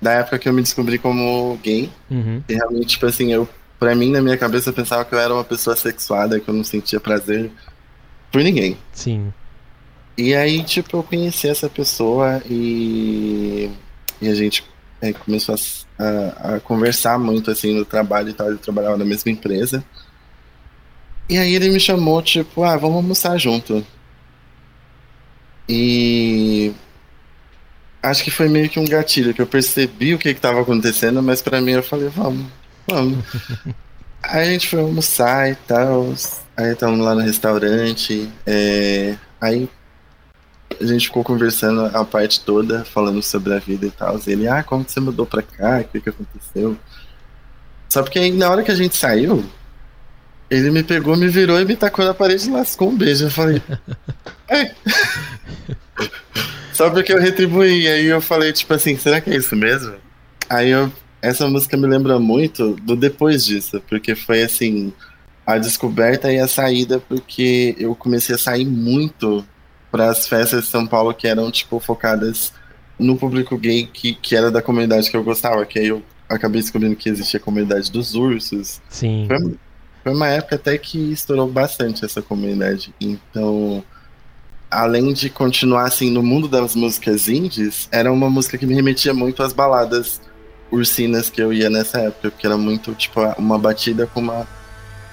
da 0.00 0.12
época 0.12 0.38
que 0.38 0.48
eu 0.48 0.52
me 0.52 0.62
descobri 0.62 0.98
como 0.98 1.58
gay. 1.62 1.90
Uhum. 2.10 2.42
E 2.48 2.54
realmente, 2.54 2.86
tipo 2.88 3.06
assim, 3.06 3.32
eu, 3.32 3.48
pra 3.78 3.94
mim, 3.94 4.10
na 4.10 4.20
minha 4.22 4.36
cabeça, 4.36 4.70
eu 4.70 4.74
pensava 4.74 5.04
que 5.04 5.14
eu 5.14 5.18
era 5.18 5.32
uma 5.34 5.44
pessoa 5.44 5.76
sexuada, 5.76 6.38
que 6.40 6.48
eu 6.48 6.54
não 6.54 6.64
sentia 6.64 7.00
prazer 7.00 7.50
por 8.32 8.42
ninguém. 8.42 8.76
Sim. 8.92 9.32
E 10.16 10.34
aí, 10.34 10.62
tipo, 10.62 10.96
eu 10.98 11.02
conheci 11.02 11.48
essa 11.48 11.68
pessoa 11.68 12.42
e, 12.48 13.70
e 14.20 14.28
a 14.28 14.34
gente 14.34 14.62
é, 15.00 15.12
começou 15.12 15.54
a, 15.98 16.04
a- 16.04 16.54
a 16.56 16.60
conversar 16.60 17.18
muito, 17.18 17.50
assim, 17.50 17.74
no 17.74 17.84
trabalho 17.84 18.28
e 18.30 18.32
tal. 18.34 18.48
Ele 18.48 18.58
trabalhava 18.58 18.96
na 18.98 19.04
mesma 19.04 19.30
empresa. 19.30 19.82
E 21.28 21.38
aí 21.38 21.54
ele 21.54 21.70
me 21.70 21.78
chamou, 21.80 22.20
tipo, 22.20 22.64
ah, 22.64 22.76
vamos 22.76 22.96
almoçar 22.96 23.38
junto. 23.38 23.86
E 25.72 26.72
acho 28.02 28.24
que 28.24 28.30
foi 28.30 28.48
meio 28.48 28.68
que 28.68 28.80
um 28.80 28.84
gatilho, 28.84 29.32
que 29.32 29.40
eu 29.40 29.46
percebi 29.46 30.12
o 30.12 30.18
que 30.18 30.34
que 30.34 30.40
tava 30.40 30.60
acontecendo, 30.60 31.22
mas 31.22 31.40
pra 31.40 31.60
mim 31.60 31.70
eu 31.70 31.82
falei, 31.82 32.08
vamos, 32.08 32.44
vamos. 32.88 33.24
Aí 34.20 34.48
a 34.48 34.50
gente 34.50 34.68
foi 34.68 34.80
almoçar 34.80 35.48
e 35.48 35.54
tal. 35.54 36.12
Aí 36.56 36.72
estamos 36.72 36.98
lá 36.98 37.14
no 37.14 37.20
restaurante. 37.20 38.28
é, 38.44 39.16
aí 39.40 39.70
a 40.78 40.84
gente 40.84 41.06
ficou 41.06 41.24
conversando 41.24 41.86
a 41.96 42.04
parte 42.04 42.40
toda, 42.40 42.84
falando 42.84 43.22
sobre 43.22 43.54
a 43.54 43.58
vida 43.58 43.86
e 43.86 43.90
tal. 43.90 44.20
Ele, 44.26 44.48
ah, 44.48 44.62
como 44.62 44.84
você 44.86 45.00
mudou 45.00 45.24
pra 45.24 45.40
cá? 45.40 45.78
O 45.80 45.84
que 45.84 46.00
que 46.00 46.10
aconteceu? 46.10 46.76
Só 47.88 48.02
porque 48.02 48.18
aí 48.18 48.32
na 48.32 48.50
hora 48.50 48.62
que 48.62 48.70
a 48.70 48.74
gente 48.74 48.96
saiu, 48.96 49.44
ele 50.50 50.70
me 50.70 50.82
pegou, 50.82 51.16
me 51.16 51.28
virou 51.28 51.60
e 51.60 51.64
me 51.64 51.76
tacou 51.76 52.04
na 52.04 52.12
parede 52.12 52.48
e 52.48 52.52
lascou 52.52 52.90
um 52.90 52.96
beijo. 52.96 53.26
Eu 53.26 53.30
falei, 53.30 53.62
é. 54.48 54.74
Só 56.72 56.90
porque 56.90 57.12
eu 57.12 57.20
retribuí. 57.20 57.86
Aí 57.86 58.06
eu 58.06 58.20
falei, 58.20 58.52
tipo 58.52 58.74
assim, 58.74 58.96
será 58.96 59.20
que 59.20 59.30
é 59.30 59.36
isso 59.36 59.54
mesmo? 59.54 59.94
Aí 60.48 60.70
eu, 60.70 60.92
essa 61.22 61.46
música 61.48 61.76
me 61.76 61.86
lembra 61.86 62.18
muito 62.18 62.74
do 62.76 62.96
depois 62.96 63.44
disso, 63.44 63.80
porque 63.88 64.16
foi 64.16 64.42
assim, 64.42 64.92
a 65.46 65.56
descoberta 65.58 66.32
e 66.32 66.40
a 66.40 66.48
saída, 66.48 66.98
porque 66.98 67.76
eu 67.78 67.94
comecei 67.94 68.34
a 68.34 68.38
sair 68.38 68.64
muito 68.64 69.44
para 69.90 70.10
as 70.10 70.26
festas 70.26 70.64
de 70.64 70.70
São 70.70 70.86
Paulo 70.86 71.14
que 71.14 71.28
eram, 71.28 71.50
tipo, 71.50 71.78
focadas 71.78 72.52
no 72.98 73.16
público 73.16 73.56
gay 73.56 73.86
que, 73.86 74.14
que 74.14 74.36
era 74.36 74.50
da 74.50 74.60
comunidade 74.60 75.10
que 75.10 75.16
eu 75.16 75.24
gostava, 75.24 75.64
que 75.64 75.78
aí 75.78 75.88
eu 75.88 76.02
acabei 76.28 76.60
descobrindo 76.60 76.96
que 76.96 77.08
existia 77.08 77.38
a 77.38 77.42
comunidade 77.42 77.90
dos 77.90 78.14
ursos. 78.14 78.80
Sim. 78.88 79.26
Foi, 79.28 79.56
foi 80.02 80.12
uma 80.12 80.28
época 80.28 80.56
até 80.56 80.76
que 80.78 81.12
estourou 81.12 81.46
bastante 81.46 82.04
essa 82.04 82.22
comunidade. 82.22 82.94
Então, 83.00 83.84
além 84.70 85.12
de 85.12 85.28
continuar 85.28 85.84
assim 85.84 86.10
no 86.10 86.22
mundo 86.22 86.48
das 86.48 86.74
músicas 86.74 87.28
indies, 87.28 87.88
era 87.92 88.12
uma 88.12 88.30
música 88.30 88.56
que 88.56 88.66
me 88.66 88.74
remetia 88.74 89.12
muito 89.12 89.42
às 89.42 89.52
baladas 89.52 90.20
ursinas 90.70 91.28
que 91.28 91.42
eu 91.42 91.52
ia 91.52 91.68
nessa 91.68 91.98
época, 91.98 92.30
porque 92.30 92.46
era 92.46 92.56
muito 92.56 92.94
tipo 92.94 93.20
uma 93.36 93.58
batida 93.58 94.06
com 94.06 94.20
uma, 94.20 94.46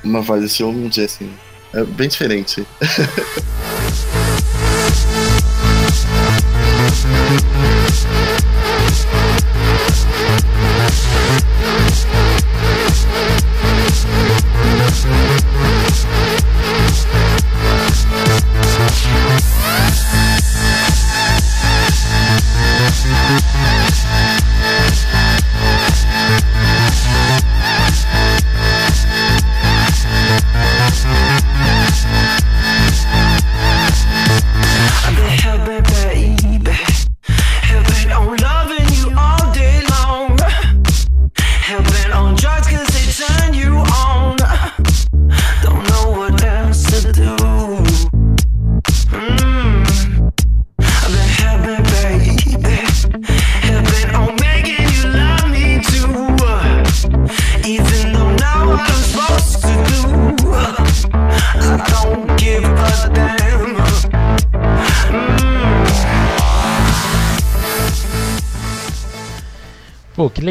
uma 0.04 0.22
voz 0.22 0.44
estilo 0.44 0.70
um 0.70 0.88
dia 0.88 1.06
assim. 1.06 1.32
É 1.74 1.84
bem 1.84 2.08
diferente. 2.08 2.66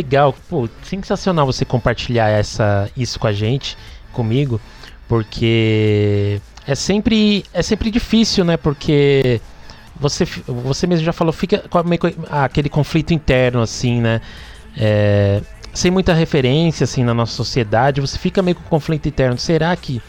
Legal. 0.07 0.35
Pô, 0.49 0.69
sensacional 0.85 1.45
você 1.45 1.65
compartilhar 1.65 2.29
essa, 2.29 2.89
isso 2.97 3.19
com 3.19 3.27
a 3.27 3.33
gente, 3.33 3.77
comigo, 4.13 4.61
porque 5.09 6.41
é 6.67 6.75
sempre, 6.75 7.45
é 7.53 7.63
sempre 7.63 7.91
difícil, 7.91 8.45
né? 8.45 8.57
Porque 8.57 9.41
você, 9.99 10.25
você 10.47 10.87
mesmo 10.87 11.05
já 11.05 11.13
falou, 11.13 11.33
fica 11.33 11.59
com 11.69 11.79
aquele 12.31 12.69
conflito 12.69 13.13
interno, 13.13 13.61
assim, 13.61 14.01
né? 14.01 14.21
É, 14.77 15.43
sem 15.75 15.91
muita 15.91 16.15
referência, 16.15 16.85
assim, 16.85 17.03
na 17.03 17.13
nossa 17.13 17.33
sociedade, 17.33 18.01
você 18.01 18.19
fica 18.19 18.43
meio 18.43 18.55
com 18.55 18.63
conflito 18.63 19.09
interno. 19.09 19.37
Será 19.37 19.75
que 19.77 20.01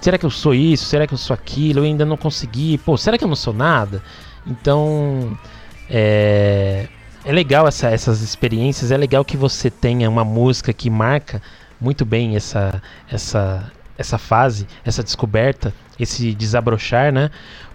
será 0.00 0.16
que 0.18 0.26
eu 0.26 0.30
sou 0.30 0.54
isso? 0.54 0.84
Será 0.84 1.06
que 1.06 1.14
eu 1.14 1.18
sou 1.18 1.34
aquilo? 1.34 1.80
Eu 1.80 1.84
ainda 1.84 2.04
não 2.04 2.16
consegui. 2.16 2.78
Pô, 2.78 2.96
será 2.96 3.16
que 3.18 3.24
eu 3.24 3.28
não 3.28 3.36
sou 3.36 3.52
nada? 3.52 4.02
Então, 4.46 5.36
é, 5.88 6.88
é 7.24 7.32
legal 7.32 7.66
essa- 7.68 7.88
essas 7.90 8.22
experiências. 8.22 8.90
É 8.90 8.96
legal 8.96 9.24
que 9.24 9.36
você 9.36 9.70
tenha 9.70 10.08
uma 10.08 10.24
música 10.24 10.72
que 10.72 10.88
marca 10.90 11.42
muito 11.80 12.04
bem 12.04 12.36
essa, 12.36 12.82
essa, 13.10 13.70
essa 13.96 14.18
fase, 14.18 14.66
essa 14.84 15.02
descoberta, 15.02 15.74
esse 15.98 16.34
desabrochar, 16.34 17.12
né? 17.12 17.30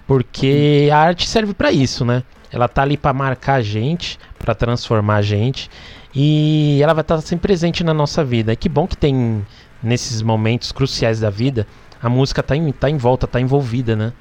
Porque 0.08 0.90
a 0.92 0.98
arte 0.98 1.28
serve 1.28 1.54
para 1.54 1.72
isso, 1.72 2.06
né? 2.06 2.24
Ela 2.52 2.68
tá 2.68 2.84
ali 2.84 2.96
para 2.98 3.14
marcar 3.14 3.56
a 3.56 3.62
gente, 3.62 4.20
para 4.38 4.54
transformar 4.54 5.16
a 5.18 5.22
gente 5.22 5.70
e 6.14 6.80
ela 6.82 6.94
vai 6.94 7.02
estar 7.02 7.20
sempre 7.22 7.48
presente 7.48 7.84
na 7.84 7.94
nossa 7.94 8.24
vida. 8.24 8.54
E 8.54 8.56
que 8.56 8.70
bom 8.70 8.88
que 8.88 8.96
tem 8.96 9.46
nesses 9.82 10.22
momentos 10.22 10.72
cruciais 10.72 11.20
da 11.20 11.30
vida 11.30 11.68
a 12.02 12.10
música 12.10 12.44
tá 12.44 12.56
em, 12.56 12.72
tá 12.72 12.90
em 12.90 12.98
volta, 12.98 13.26
tá 13.26 13.42
envolvida, 13.42 13.96
né? 13.96 14.14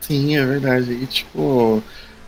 Sim, 0.00 0.36
é 0.36 0.44
verdade. 0.44 0.92
E 0.92 1.06
tipo, 1.06 1.82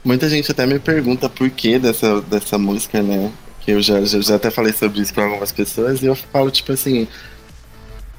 muita 0.05 0.28
gente 0.28 0.51
até 0.51 0.66
me 0.66 0.78
pergunta 0.78 1.28
por 1.28 1.49
que 1.51 1.78
dessa, 1.78 2.20
dessa 2.22 2.59
música, 2.59 3.03
né? 3.03 3.30
Que 3.61 3.72
eu 3.72 3.82
já, 3.82 4.05
já, 4.05 4.20
já 4.20 4.36
até 4.36 4.51
falei 4.51 4.72
sobre 4.72 5.01
isso 5.01 5.12
pra 5.12 5.24
algumas 5.24 5.53
pessoas, 5.53 6.03
e 6.03 6.07
eu 6.07 6.14
falo, 6.14 6.51
tipo 6.51 6.72
assim, 6.72 7.07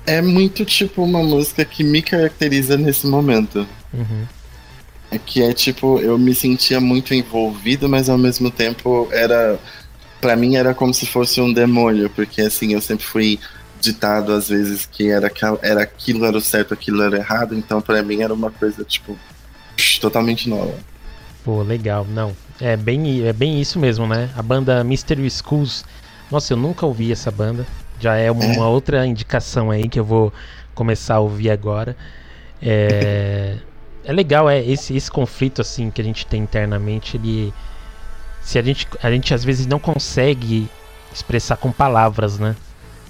é 0.05 0.21
muito 0.21 0.65
tipo 0.65 1.03
uma 1.03 1.21
música 1.21 1.63
que 1.63 1.83
me 1.83 2.01
caracteriza 2.01 2.77
nesse 2.77 3.05
momento. 3.05 3.67
Uhum. 3.93 4.25
É 5.11 5.17
que 5.17 5.41
é 5.41 5.53
tipo, 5.53 5.99
eu 5.99 6.17
me 6.17 6.35
sentia 6.35 6.79
muito 6.79 7.13
envolvido, 7.13 7.89
mas 7.89 8.09
ao 8.09 8.17
mesmo 8.17 8.51
tempo 8.51 9.07
era. 9.11 9.59
Pra 10.21 10.35
mim 10.35 10.55
era 10.57 10.73
como 10.73 10.93
se 10.93 11.05
fosse 11.05 11.39
um 11.39 11.53
demônio, 11.53 12.09
porque 12.09 12.41
assim, 12.41 12.73
eu 12.73 12.81
sempre 12.81 13.05
fui 13.05 13.39
ditado 13.79 14.33
às 14.33 14.49
vezes 14.49 14.85
que 14.85 15.09
era, 15.09 15.31
era 15.61 15.83
aquilo 15.83 16.25
era 16.25 16.37
o 16.37 16.41
certo, 16.41 16.73
aquilo 16.73 17.01
era 17.01 17.15
errado, 17.15 17.55
então 17.55 17.81
pra 17.81 18.03
mim 18.03 18.21
era 18.21 18.33
uma 18.33 18.51
coisa, 18.51 18.83
tipo, 18.83 19.17
totalmente 20.01 20.49
nova. 20.49 20.75
Pô, 21.43 21.61
legal. 21.61 22.05
Não, 22.05 22.35
é 22.59 22.75
bem, 22.75 23.25
é 23.25 23.33
bem 23.33 23.59
isso 23.59 23.79
mesmo, 23.79 24.05
né? 24.07 24.29
A 24.35 24.41
banda 24.41 24.83
Mystery 24.83 25.29
Schools. 25.29 25.85
Nossa, 26.29 26.53
eu 26.53 26.57
nunca 26.57 26.85
ouvi 26.85 27.11
essa 27.11 27.31
banda. 27.31 27.65
Já 27.99 28.15
é 28.15 28.29
uma, 28.31 28.45
uma 28.45 28.67
outra 28.67 29.05
indicação 29.05 29.71
aí 29.71 29.87
que 29.89 29.99
eu 29.99 30.05
vou 30.05 30.33
começar 30.73 31.15
a 31.15 31.19
ouvir 31.19 31.49
agora. 31.49 31.95
É, 32.61 33.57
é 34.03 34.13
legal, 34.13 34.49
é 34.49 34.63
esse, 34.63 34.95
esse 34.95 35.09
conflito 35.09 35.61
assim 35.61 35.89
que 35.89 36.01
a 36.01 36.03
gente 36.03 36.25
tem 36.25 36.41
internamente, 36.41 37.17
ele 37.17 37.53
se 38.41 38.57
a 38.57 38.61
gente 38.61 38.87
a 39.03 39.11
gente 39.11 39.33
às 39.33 39.43
vezes 39.43 39.65
não 39.65 39.79
consegue 39.79 40.69
expressar 41.13 41.57
com 41.57 41.71
palavras, 41.71 42.39
né? 42.39 42.55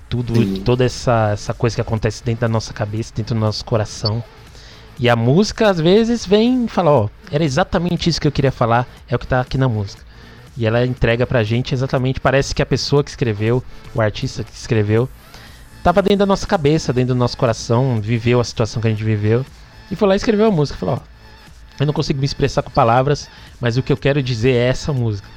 Tudo, 0.10 0.34
Sim. 0.36 0.62
toda 0.64 0.84
essa, 0.84 1.30
essa 1.34 1.54
coisa 1.54 1.76
que 1.76 1.82
acontece 1.82 2.24
dentro 2.24 2.42
da 2.42 2.48
nossa 2.48 2.74
cabeça, 2.74 3.14
dentro 3.16 3.36
do 3.36 3.42
nosso 3.42 3.64
coração. 3.64 4.24
E 5.00 5.08
a 5.08 5.16
música, 5.16 5.70
às 5.70 5.80
vezes, 5.80 6.26
vem 6.26 6.66
e 6.66 6.68
fala, 6.68 6.92
ó, 6.92 7.10
era 7.32 7.44
exatamente 7.44 8.10
isso 8.10 8.20
que 8.20 8.28
eu 8.28 8.32
queria 8.32 8.52
falar, 8.52 8.86
é 9.08 9.16
o 9.16 9.20
que 9.20 9.26
tá 9.26 9.40
aqui 9.40 9.58
na 9.58 9.70
música. 9.70 10.04
E 10.58 10.66
ela 10.66 10.86
entrega 10.86 11.26
pra 11.26 11.42
gente 11.42 11.74
exatamente, 11.74 12.20
parece 12.20 12.54
que 12.54 12.62
a 12.62 12.66
pessoa 12.66 13.02
que 13.02 13.10
escreveu, 13.10 13.64
o 13.96 14.02
artista 14.02 14.44
que 14.44 14.52
escreveu, 14.52 15.08
tava 15.82 16.02
dentro 16.02 16.20
da 16.20 16.26
nossa 16.26 16.46
cabeça, 16.46 16.92
dentro 16.92 17.16
do 17.16 17.18
nosso 17.18 17.38
coração, 17.38 18.02
viveu 18.02 18.42
a 18.42 18.44
situação 18.44 18.82
que 18.82 18.90
a 18.90 18.92
gente 18.92 19.04
viveu, 19.04 19.46
e 19.90 19.96
foi 19.96 20.08
lá 20.08 20.16
e 20.16 20.18
escreveu 20.18 20.48
a 20.48 20.52
música. 20.52 20.78
Falou, 20.78 20.96
ó, 20.96 21.02
eu 21.80 21.86
não 21.86 21.94
consigo 21.94 22.20
me 22.20 22.26
expressar 22.26 22.62
com 22.62 22.70
palavras, 22.70 23.30
mas 23.62 23.78
o 23.78 23.82
que 23.82 23.94
eu 23.94 23.98
quero 23.98 24.22
dizer 24.22 24.52
é 24.52 24.68
essa 24.68 24.92
música. 24.92 25.30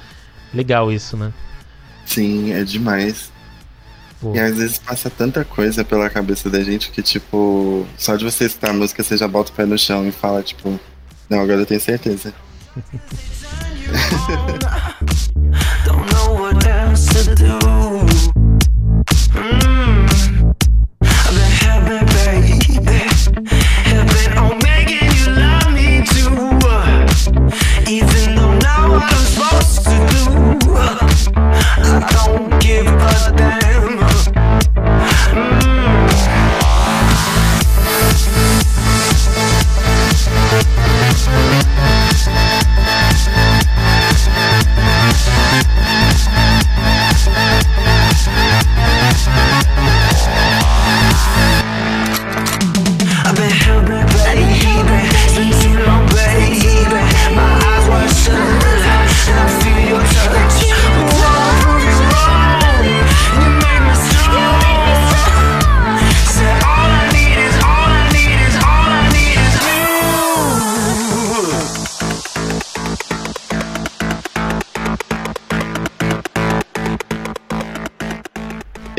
Legal 0.53 0.91
isso, 0.91 1.15
né? 1.15 1.31
Sim, 2.05 2.51
é 2.51 2.65
demais. 2.65 3.31
Pô, 4.23 4.33
E 4.33 4.39
às 4.39 4.55
vezes 4.55 4.77
passa 4.77 5.09
tanta 5.09 5.43
coisa 5.43 5.83
pela 5.83 6.09
cabeça 6.09 6.49
da 6.49 6.63
gente 6.63 6.91
que, 6.91 7.01
tipo, 7.01 7.85
só 7.97 8.15
de 8.15 8.23
você 8.23 8.45
escutar 8.45 8.69
a 8.69 8.73
música 8.73 9.03
você 9.03 9.17
já 9.17 9.27
bota 9.27 9.51
o 9.51 9.53
pé 9.53 9.65
no 9.65 9.77
chão 9.77 10.07
e 10.07 10.13
fala, 10.13 10.41
tipo, 10.41 10.79
não, 11.29 11.41
agora 11.41 11.59
eu 11.59 11.65
tenho 11.65 11.81
certeza. 11.81 12.33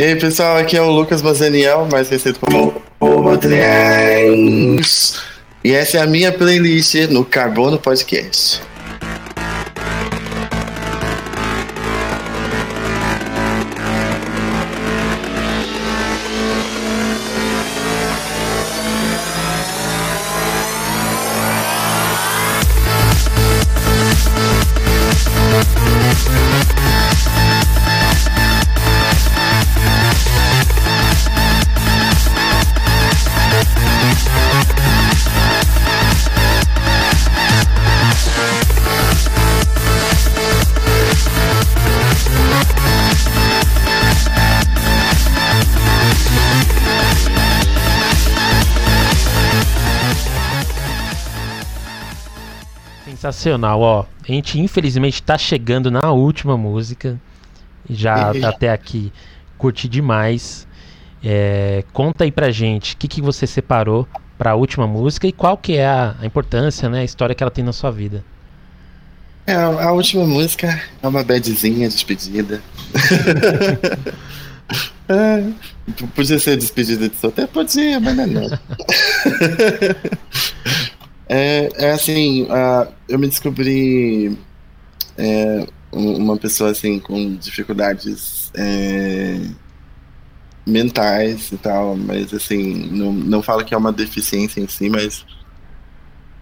E 0.05 0.09
aí, 0.09 0.17
pessoal, 0.17 0.59
aqui 0.59 0.77
é 0.77 0.83
o 0.83 0.91
Lucas 0.91 1.23
Mazaniel, 1.23 1.89
mais 1.91 2.09
conhecido 2.09 2.39
como 2.39 2.75
o 3.01 3.23
Modrens. 3.23 4.79
E 5.65 5.73
essa 5.73 5.97
é 5.97 6.03
a 6.03 6.07
minha 6.07 6.31
playlist 6.31 6.95
no 7.09 7.25
Carbono 7.25 7.79
Podcast. 7.79 8.61
Sensacional, 53.45 53.81
ó. 53.81 54.05
A 54.23 54.33
gente 54.33 54.59
infelizmente 54.59 55.23
tá 55.23 55.37
chegando 55.37 55.91
na 55.91 56.11
última 56.11 56.57
música. 56.57 57.21
Já 57.89 58.33
tá 58.41 58.49
até 58.49 58.71
aqui 58.71 59.13
curti 59.59 59.87
demais. 59.87 60.67
É, 61.23 61.85
conta 61.93 62.25
aí 62.25 62.33
pra 62.33 62.51
gente 62.51 62.95
o 62.95 62.97
que, 62.97 63.07
que 63.07 63.21
você 63.21 63.47
separou 63.47 64.09
pra 64.37 64.55
última 64.55 64.87
música 64.87 65.27
e 65.27 65.33
qual 65.33 65.57
que 65.57 65.77
é 65.77 65.87
a, 65.87 66.17
a 66.21 66.27
importância, 66.27 66.89
né, 66.89 67.01
a 67.01 67.05
história 67.05 67.35
que 67.35 67.43
ela 67.43 67.51
tem 67.51 67.65
na 67.65 67.73
sua 67.73 67.91
vida. 67.91 68.25
É, 69.47 69.55
a 69.55 69.93
última 69.93 70.27
música 70.27 70.81
é 71.03 71.07
uma 71.07 71.23
badzinha, 71.23 71.89
despedida. 71.89 72.63
é, 75.09 75.45
podia 76.15 76.39
ser 76.39 76.57
despedida 76.57 77.09
de 77.09 77.17
solteiro? 77.17 77.51
Podia, 77.51 78.01
mas 78.01 78.17
não 78.17 78.25
é 78.25 78.27
não. 78.27 78.49
é, 81.29 81.69
é 81.87 81.91
assim, 81.93 82.47
ah, 82.51 82.89
eu 83.09 83.19
me 83.19 83.27
descobri 83.29 84.37
é, 85.17 85.67
um- 85.93 86.17
uma 86.17 86.37
pessoa 86.37 86.71
assim 86.71 86.99
com 86.99 87.35
dificuldades 87.37 88.51
é, 88.55 89.41
mentais 90.67 91.53
e 91.53 91.57
tal, 91.59 91.97
mas 91.97 92.33
assim, 92.33 92.89
não, 92.91 93.13
não 93.13 93.43
falo 93.43 93.65
que 93.65 93.75
é 93.75 93.77
uma 93.77 93.93
deficiência 93.93 94.61
em 94.61 94.67
si, 94.69 94.89
mas 94.89 95.25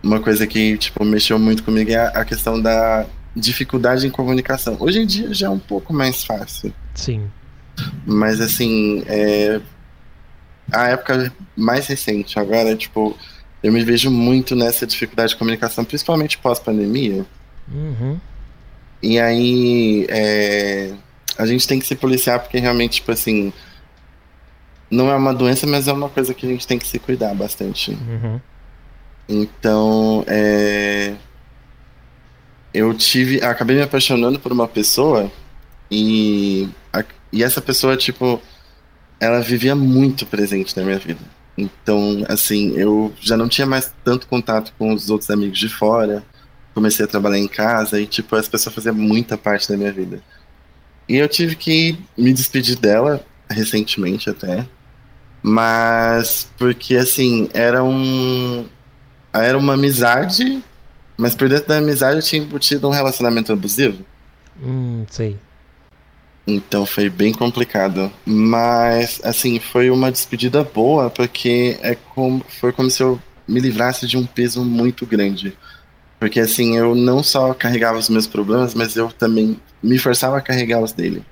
uma 0.03 0.20
coisa 0.20 0.47
que 0.47 0.76
tipo 0.78 1.05
mexeu 1.05 1.39
muito 1.39 1.62
comigo 1.62 1.91
é 1.91 1.97
a 1.97 2.09
a 2.20 2.24
questão 2.24 2.61
da 2.61 3.07
dificuldade 3.35 4.07
em 4.07 4.11
comunicação. 4.11 4.76
Hoje 4.78 5.01
em 5.01 5.07
dia 5.07 5.33
já 5.33 5.47
é 5.47 5.51
um 5.51 5.59
pouco 5.59 5.93
mais 5.93 6.22
fácil, 6.24 6.72
Sim. 6.95 7.30
mas 8.07 8.41
assim, 8.41 9.03
é, 9.07 9.61
a 10.70 10.89
época 10.89 11.33
mais 11.57 11.87
recente 11.87 12.39
agora, 12.39 12.76
tipo, 12.76 13.16
eu 13.62 13.72
me 13.72 13.84
vejo 13.84 14.10
muito 14.10 14.54
nessa 14.56 14.86
dificuldade 14.86 15.30
de 15.30 15.36
comunicação, 15.36 15.84
principalmente 15.84 16.38
pós-pandemia. 16.38 17.24
Uhum. 17.72 18.18
E 19.02 19.18
aí 19.18 20.06
é, 20.08 20.92
a 21.38 21.46
gente 21.46 21.66
tem 21.66 21.78
que 21.78 21.86
se 21.86 21.94
policiar 21.94 22.40
porque 22.40 22.58
realmente, 22.58 22.94
tipo 22.94 23.10
assim, 23.12 23.52
não 24.90 25.10
é 25.10 25.14
uma 25.16 25.32
doença, 25.34 25.66
mas 25.66 25.88
é 25.88 25.92
uma 25.92 26.08
coisa 26.08 26.34
que 26.34 26.46
a 26.46 26.48
gente 26.48 26.66
tem 26.66 26.78
que 26.78 26.86
se 26.86 26.98
cuidar 26.98 27.34
bastante. 27.34 27.92
Uhum. 27.92 28.40
Então, 29.28 30.24
é, 30.26 31.14
eu 32.74 32.92
tive, 32.94 33.42
acabei 33.42 33.76
me 33.76 33.82
apaixonando 33.82 34.38
por 34.38 34.52
uma 34.52 34.66
pessoa 34.68 35.30
e, 35.90 36.68
a- 36.92 37.04
e 37.32 37.42
essa 37.42 37.60
pessoa, 37.60 37.96
tipo, 37.96 38.40
ela 39.20 39.40
vivia 39.40 39.74
muito 39.74 40.26
presente 40.26 40.76
na 40.76 40.82
minha 40.84 40.98
vida. 40.98 41.20
Então, 41.57 42.24
assim, 42.28 42.72
eu 42.76 43.12
já 43.20 43.36
não 43.36 43.48
tinha 43.48 43.66
mais 43.66 43.92
tanto 44.05 44.26
contato 44.26 44.72
com 44.78 44.92
os 44.92 45.11
outros 45.11 45.30
amigos 45.30 45.59
de 45.59 45.68
fora. 45.68 46.24
Comecei 46.74 47.05
a 47.05 47.09
trabalhar 47.09 47.38
em 47.38 47.48
casa 47.48 48.00
e, 48.00 48.07
tipo, 48.07 48.34
essa 48.36 48.50
pessoa 48.50 48.72
fazia 48.72 48.92
muita 48.92 49.36
parte 49.36 49.68
da 49.68 49.76
minha 49.76 49.92
vida. 49.92 50.22
E 51.09 51.16
eu 51.16 51.28
tive 51.28 51.57
que 51.57 51.98
me 52.16 52.32
despedir 52.32 52.76
dela 52.78 53.24
recentemente 53.50 54.30
até. 54.30 54.66
Mas 55.42 56.50
porque 56.57 56.96
assim, 56.96 57.48
era 57.53 57.82
um 57.84 58.66
era 59.32 59.59
uma 59.59 59.74
amizade, 59.74 60.62
Mas 61.16 61.34
por 61.34 61.48
dentro 61.48 61.68
da 61.68 61.78
amizade 61.78 62.16
eu 62.16 62.22
tinha 62.22 62.42
embutido 62.42 62.88
um 62.88 62.92
relacionamento 62.92 63.53
abusivo. 63.53 64.05
Hum, 64.61 65.05
sei. 65.11 65.38
Então 66.47 66.84
foi 66.84 67.09
bem 67.09 67.32
complicado. 67.32 68.11
Mas, 68.24 69.20
assim, 69.22 69.59
foi 69.59 69.90
uma 69.90 70.11
despedida 70.11 70.64
boa, 70.64 71.11
porque 71.11 71.78
é 71.82 71.95
como, 72.14 72.45
foi 72.61 72.72
como 72.72 72.90
se 72.90 73.03
eu 73.03 73.20
me 73.47 73.61
livrasse 73.61 74.07
de 74.07 74.16
um 74.16 74.26
peso 74.26 74.64
muito 74.64 75.07
grande. 75.07 75.57
Porque, 76.18 76.40
assim, 76.40 76.76
eu 76.76 76.95
não 76.95 77.22
só 77.22 77.53
carregava 77.55 77.99
os 77.99 78.09
meus 78.09 78.26
problemas, 78.26 78.74
mas 78.74 78.97
eu 78.97 79.09
também 79.12 79.61
me 79.82 79.99
forçava 79.99 80.36
a 80.36 80.40
carregar 80.40 80.80
os 80.80 80.93
dele. 80.93 81.24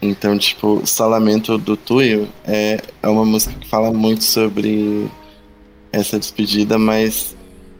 Então, 0.00 0.38
tipo, 0.38 0.86
Salamento 0.86 1.58
do 1.58 1.76
Tuyo 1.76 2.28
é, 2.44 2.80
é 3.02 3.08
uma 3.08 3.24
música 3.24 3.54
que 3.58 3.68
fala 3.68 3.92
muito 3.92 4.22
sobre 4.22 5.08
essa 5.92 6.18
despedida, 6.18 6.78
mas 6.78 7.36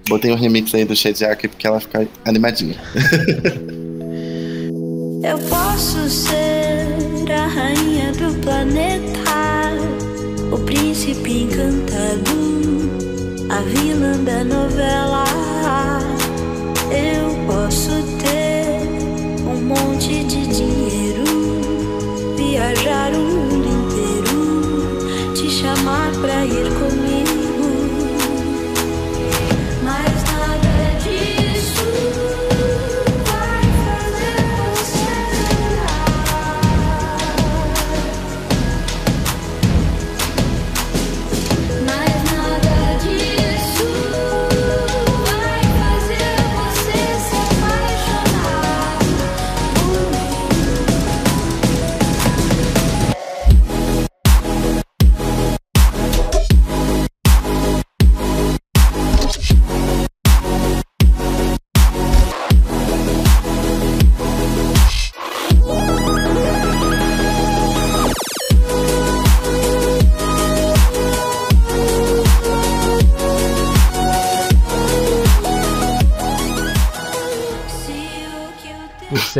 botei 0.09 0.33
um 0.33 0.37
remix 0.37 0.75
aí 0.75 0.85
do 0.85 0.97
Shediak 0.97 1.47
porque 1.49 1.67
ela 1.67 1.81
fica 1.81 2.09
animadinha. 2.25 2.77
Eu 5.23 5.39
posso 5.49 6.09
ser 6.09 6.87
a 7.33 7.47
rainha 7.47 8.13
do 8.13 8.41
planeta, 8.41 9.73
o 10.53 10.59
príncipe 10.59 11.43
encantado, 11.43 12.31
a 13.51 13.61
vilã 13.63 14.23
da 14.23 14.45
novela. 14.45 15.38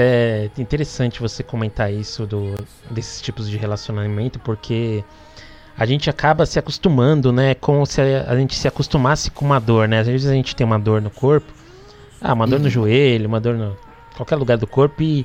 É 0.01 0.51
interessante 0.59 1.21
você 1.21 1.43
comentar 1.43 1.93
isso 1.93 2.27
do, 2.27 2.55
desses 2.91 3.21
tipos 3.21 3.49
de 3.49 3.57
relacionamento, 3.57 4.39
porque 4.39 5.05
a 5.77 5.87
gente 5.87 6.11
acaba 6.11 6.45
se 6.45 6.59
acostumando, 6.59 7.33
né? 7.33 7.55
Como 7.55 7.87
se 7.87 8.01
a, 8.01 8.27
a 8.29 8.37
gente 8.37 8.57
se 8.57 8.67
acostumasse 8.67 9.31
com 9.31 9.45
uma 9.45 9.61
dor, 9.61 9.89
né? 9.89 10.01
Às 10.01 10.07
vezes 10.07 10.29
a 10.29 10.35
gente 10.35 10.57
tem 10.57 10.67
uma 10.67 10.79
dor 10.79 11.01
no 11.01 11.11
corpo, 11.11 11.53
ah, 12.21 12.33
uma 12.33 12.47
dor 12.47 12.59
no 12.59 12.69
joelho, 12.69 13.29
uma 13.29 13.41
dor 13.41 13.55
no 13.55 13.77
qualquer 14.17 14.37
lugar 14.37 14.59
do 14.59 14.67
corpo 14.67 15.01
e 15.03 15.25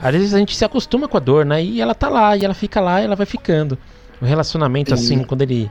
às 0.00 0.12
vezes 0.12 0.32
a 0.32 0.38
gente 0.38 0.56
se 0.56 0.64
acostuma 0.64 1.06
com 1.06 1.16
a 1.18 1.20
dor, 1.20 1.44
né? 1.44 1.62
E 1.62 1.80
ela 1.80 1.94
tá 1.94 2.08
lá, 2.08 2.36
e 2.36 2.44
ela 2.44 2.54
fica 2.54 2.80
lá, 2.80 3.02
e 3.02 3.04
ela 3.04 3.14
vai 3.14 3.26
ficando. 3.26 3.76
O 4.20 4.24
relacionamento, 4.24 4.94
assim, 4.94 5.22
quando 5.24 5.42
ele 5.42 5.70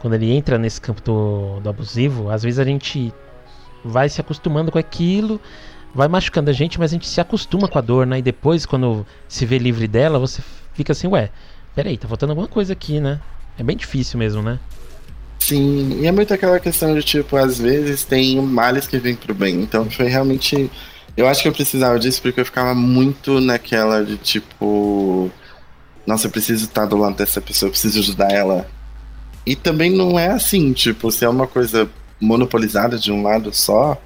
quando 0.00 0.14
ele 0.14 0.30
entra 0.30 0.58
nesse 0.58 0.80
campo 0.80 1.02
do, 1.02 1.60
do 1.60 1.68
abusivo, 1.68 2.30
às 2.30 2.42
vezes 2.42 2.58
a 2.58 2.64
gente 2.64 3.12
vai 3.84 4.08
se 4.08 4.20
acostumando 4.20 4.70
com 4.70 4.78
aquilo, 4.78 5.40
vai 5.96 6.06
machucando 6.08 6.50
a 6.50 6.52
gente, 6.52 6.78
mas 6.78 6.92
a 6.92 6.94
gente 6.94 7.08
se 7.08 7.20
acostuma 7.20 7.66
com 7.66 7.78
a 7.78 7.80
dor, 7.80 8.06
né? 8.06 8.18
E 8.18 8.22
depois, 8.22 8.66
quando 8.66 9.06
se 9.26 9.46
vê 9.46 9.58
livre 9.58 9.88
dela, 9.88 10.18
você 10.18 10.42
fica 10.74 10.92
assim, 10.92 11.08
ué, 11.08 11.30
peraí, 11.74 11.96
tá 11.96 12.06
faltando 12.06 12.32
alguma 12.32 12.46
coisa 12.46 12.74
aqui, 12.74 13.00
né? 13.00 13.20
É 13.58 13.62
bem 13.62 13.76
difícil 13.76 14.18
mesmo, 14.18 14.42
né? 14.42 14.58
Sim, 15.38 16.00
e 16.00 16.06
é 16.06 16.12
muito 16.12 16.34
aquela 16.34 16.60
questão 16.60 16.94
de, 16.94 17.02
tipo, 17.02 17.36
às 17.36 17.58
vezes 17.58 18.04
tem 18.04 18.40
males 18.42 18.86
que 18.86 18.98
vêm 18.98 19.14
pro 19.14 19.34
bem. 19.34 19.62
Então 19.62 19.90
foi 19.90 20.06
realmente. 20.06 20.70
Eu 21.16 21.26
acho 21.26 21.40
que 21.42 21.48
eu 21.48 21.52
precisava 21.52 21.98
disso 21.98 22.20
porque 22.20 22.40
eu 22.40 22.44
ficava 22.44 22.74
muito 22.74 23.40
naquela 23.40 24.04
de, 24.04 24.16
tipo. 24.16 25.30
Nossa, 26.06 26.26
eu 26.26 26.30
preciso 26.30 26.64
estar 26.64 26.84
do 26.86 26.96
lado 26.96 27.16
dessa 27.16 27.40
pessoa, 27.40 27.68
eu 27.68 27.72
preciso 27.72 27.98
ajudar 28.00 28.30
ela. 28.30 28.68
E 29.46 29.54
também 29.56 29.90
não 29.90 30.18
é 30.18 30.28
assim, 30.28 30.72
tipo, 30.72 31.10
se 31.10 31.24
é 31.24 31.28
uma 31.28 31.46
coisa 31.46 31.88
monopolizada 32.20 32.98
de 32.98 33.12
um 33.12 33.22
lado 33.22 33.54
só, 33.54 34.00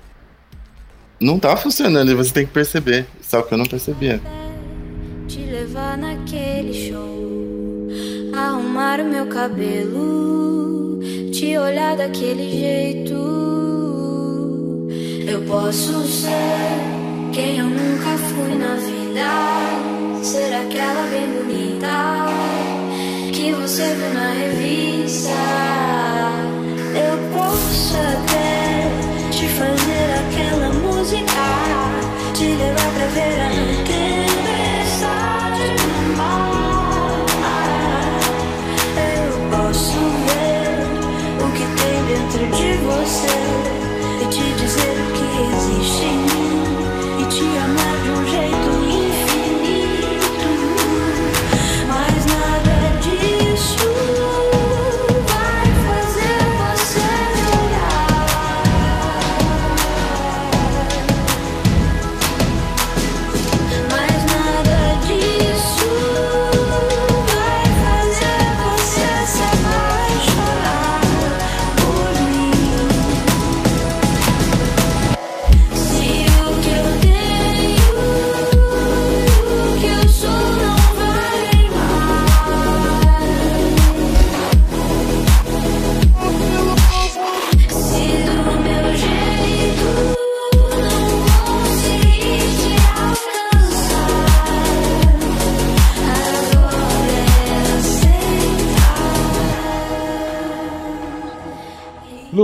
não 1.21 1.39
tá 1.39 1.57
funcionando 1.57 2.11
e 2.11 2.15
você 2.15 2.33
tem 2.33 2.47
que 2.47 2.53
perceber. 2.53 3.07
Só 3.21 3.43
que 3.43 3.53
eu 3.53 3.59
não 3.59 3.67
percebia. 3.67 4.21
te 5.29 5.39
levar 5.39 5.97
naquele 5.97 6.73
show, 6.73 7.89
arrumar 8.35 9.01
o 9.01 9.05
meu 9.05 9.27
cabelo, 9.27 10.99
te 11.33 11.57
olhar 11.57 11.97
daquele 11.97 12.51
jeito. 12.51 13.15
Eu 15.29 15.43
posso 15.43 16.03
ser 16.09 17.31
quem 17.33 17.59
eu 17.59 17.67
nunca 17.67 18.19
fui 18.19 18.55
na 18.57 18.75
vida, 18.75 20.25
ser 20.25 20.53
aquela 20.53 21.07
bem 21.09 21.29
bonita 21.29 22.27
que 23.33 23.53
você 23.53 23.95
viu 23.95 24.15
na 24.15 24.33
revista. 24.33 25.80
Levar 33.15 33.35
pra 33.35 33.50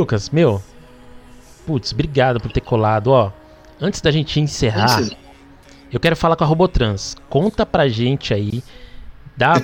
Lucas, 0.07 0.31
meu. 0.31 0.63
Putz, 1.67 1.91
obrigado 1.93 2.39
por 2.39 2.53
ter 2.53 2.61
colado, 2.61 3.09
ó. 3.09 3.33
Antes 3.81 4.01
da 4.01 4.13
gente 4.13 4.39
encerrar, 4.39 5.03
eu 5.93 5.99
quero 5.99 6.15
falar 6.15 6.37
com 6.37 6.45
a 6.45 6.47
Robotrans. 6.47 7.17
Conta 7.29 7.67
pra 7.67 7.89
gente 7.89 8.33
aí. 8.33 8.63
Dá, 9.37 9.61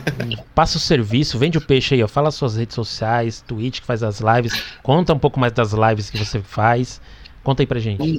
passa 0.53 0.78
o 0.78 0.80
serviço, 0.80 1.38
vende 1.38 1.59
o 1.59 1.61
peixe 1.61 1.95
aí, 1.95 2.03
ó. 2.03 2.09
Fala 2.09 2.32
suas 2.32 2.57
redes 2.57 2.74
sociais, 2.74 3.45
Twitch 3.47 3.80
que 3.80 3.86
faz 3.86 4.03
as 4.03 4.20
lives. 4.20 4.53
Conta 4.82 5.14
um 5.14 5.18
pouco 5.18 5.38
mais 5.38 5.53
das 5.53 5.72
lives 5.72 6.11
que 6.11 6.18
você 6.18 6.40
faz. 6.40 7.01
Conta 7.45 7.62
aí 7.62 7.66
pra 7.66 7.78
gente. 7.78 8.18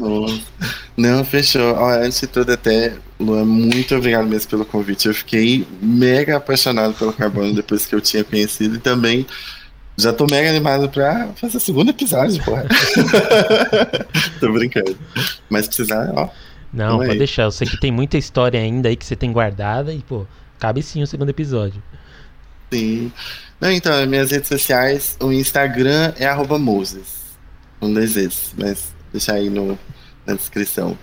Não, 0.95 1.25
fechou. 1.25 1.75
Ó, 1.75 1.89
antes 1.89 2.21
de 2.21 2.27
tudo, 2.27 2.53
até, 2.53 2.95
Luan, 3.19 3.43
muito 3.43 3.93
obrigado 3.95 4.25
mesmo 4.27 4.49
pelo 4.49 4.65
convite. 4.65 5.09
Eu 5.09 5.13
fiquei 5.13 5.67
mega 5.81 6.37
apaixonado 6.37 6.93
pelo 6.93 7.11
Carbono 7.11 7.53
depois 7.53 7.85
que 7.85 7.93
eu 7.93 7.99
tinha 7.99 8.23
conhecido 8.23 8.75
e 8.75 8.79
também 8.79 9.25
Já 9.95 10.11
tô 10.11 10.25
mega 10.25 10.49
animado 10.49 10.89
pra 10.89 11.29
fazer 11.35 11.57
o 11.57 11.59
segundo 11.59 11.91
episódio, 11.91 12.43
porra. 12.43 12.65
tô 14.39 14.51
brincando. 14.51 14.97
Mas 15.49 15.67
precisar, 15.67 16.11
ó. 16.15 16.29
Não, 16.73 16.97
pode 16.97 17.11
aí. 17.11 17.17
deixar. 17.19 17.43
Eu 17.43 17.51
sei 17.51 17.67
que 17.67 17.79
tem 17.79 17.91
muita 17.91 18.17
história 18.17 18.59
ainda 18.59 18.89
aí 18.89 18.95
que 18.95 19.05
você 19.05 19.15
tem 19.15 19.31
guardada 19.31 19.93
e, 19.93 20.01
pô, 20.01 20.25
cabe 20.57 20.81
sim 20.81 21.03
o 21.03 21.07
segundo 21.07 21.29
episódio. 21.29 21.81
Sim. 22.71 23.11
Não, 23.61 23.71
então, 23.71 23.93
as 23.93 24.07
minhas 24.07 24.31
redes 24.31 24.47
sociais, 24.47 25.15
o 25.21 25.31
Instagram 25.31 26.13
é 26.17 26.25
arroba 26.25 26.57
Moses. 26.57 27.23
Um 27.79 27.93
dois 27.93 28.13
vezes, 28.13 28.53
mas 28.57 28.93
deixar 29.11 29.35
aí 29.35 29.49
no, 29.49 29.77
na 30.25 30.33
descrição. 30.33 30.97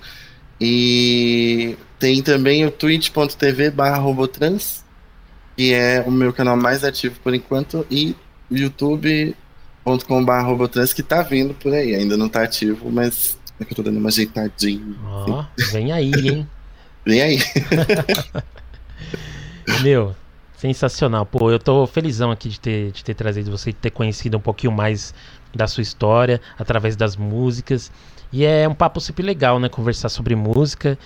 E 0.61 1.77
tem 1.99 2.23
também 2.23 2.67
o 2.67 2.71
twitch.tv 2.71 3.71
barra 3.71 3.99
robotrans, 3.99 4.85
que 5.57 5.73
é 5.73 6.03
o 6.05 6.11
meu 6.11 6.33
canal 6.33 6.57
mais 6.57 6.83
ativo 6.83 7.21
por 7.23 7.33
enquanto, 7.35 7.87
e 7.91 8.17
o 8.51 8.57
youtube.com 8.57 10.25
barra 10.25 10.49
robotrans, 10.49 10.93
que 10.93 11.03
tá 11.03 11.23
vindo 11.23 11.55
por 11.55 11.73
aí. 11.73 11.95
Ainda 11.95 12.17
não 12.17 12.29
tá 12.29 12.43
ativo, 12.43 12.91
mas 12.91 13.39
é 13.61 13.65
que 13.65 13.73
eu 13.73 13.77
tô 13.77 13.83
dando 13.83 13.99
uma 13.99 14.09
ajeitadinha. 14.09 14.97
Ó, 15.05 15.45
vem 15.73 15.93
aí, 15.93 16.13
hein? 16.13 16.49
Vem 17.03 17.23
aí. 17.23 17.39
Meu, 19.83 20.15
sensacional. 20.55 21.25
Pô, 21.25 21.51
eu 21.51 21.59
tô 21.59 21.87
felizão 21.87 22.31
aqui 22.31 22.51
de 22.51 22.61
ter, 22.61 22.93
de 22.93 23.03
ter 23.03 23.15
trazido 23.15 23.51
você, 23.51 23.73
de 23.73 23.79
ter 23.79 23.91
conhecido 23.91 24.37
um 24.37 24.41
pouquinho 24.41 24.71
mais 24.71 25.15
da 25.55 25.67
sua 25.67 25.83
história 25.83 26.43
através 26.59 26.97
das 26.97 27.17
músicas. 27.17 27.91
E 28.33 28.45
é 28.45 28.69
um 28.69 28.75
papo 28.75 29.01
sempre 29.01 29.25
legal, 29.25 29.59
né? 29.59 29.69
Conversar 29.69 30.09
sobre 30.09 30.37
música. 30.37 30.99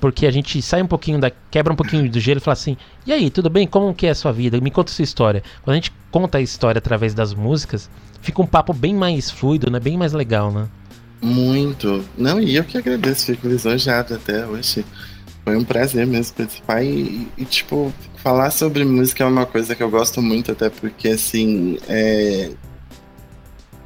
Porque 0.00 0.26
a 0.26 0.30
gente 0.30 0.60
sai 0.62 0.82
um 0.82 0.86
pouquinho 0.86 1.18
da. 1.18 1.30
quebra 1.50 1.72
um 1.72 1.76
pouquinho 1.76 2.08
do 2.08 2.20
gelo 2.20 2.38
e 2.38 2.40
fala 2.40 2.52
assim: 2.52 2.76
e 3.06 3.12
aí, 3.12 3.30
tudo 3.30 3.50
bem? 3.50 3.66
Como 3.66 3.92
que 3.94 4.06
é 4.06 4.10
a 4.10 4.14
sua 4.14 4.32
vida? 4.32 4.60
Me 4.60 4.70
conta 4.70 4.92
a 4.92 4.94
sua 4.94 5.02
história. 5.02 5.42
Quando 5.62 5.72
a 5.72 5.76
gente 5.76 5.92
conta 6.10 6.38
a 6.38 6.40
história 6.40 6.78
através 6.78 7.14
das 7.14 7.34
músicas, 7.34 7.90
fica 8.20 8.40
um 8.40 8.46
papo 8.46 8.72
bem 8.72 8.94
mais 8.94 9.30
fluido, 9.30 9.70
né? 9.70 9.80
Bem 9.80 9.96
mais 9.96 10.12
legal, 10.12 10.52
né? 10.52 10.68
Muito. 11.20 12.04
Não, 12.16 12.40
e 12.40 12.56
eu 12.56 12.64
que 12.64 12.78
agradeço, 12.78 13.26
fico 13.26 13.48
lisonjeado 13.48 14.14
até 14.14 14.46
hoje. 14.46 14.84
Foi 15.44 15.56
um 15.56 15.64
prazer 15.64 16.06
mesmo 16.06 16.36
participar 16.36 16.82
e, 16.84 17.26
e, 17.36 17.44
tipo, 17.44 17.92
falar 18.16 18.50
sobre 18.50 18.84
música 18.84 19.24
é 19.24 19.26
uma 19.26 19.46
coisa 19.46 19.74
que 19.74 19.82
eu 19.82 19.90
gosto 19.90 20.20
muito, 20.20 20.52
até 20.52 20.68
porque, 20.68 21.08
assim, 21.08 21.78
é... 21.88 22.50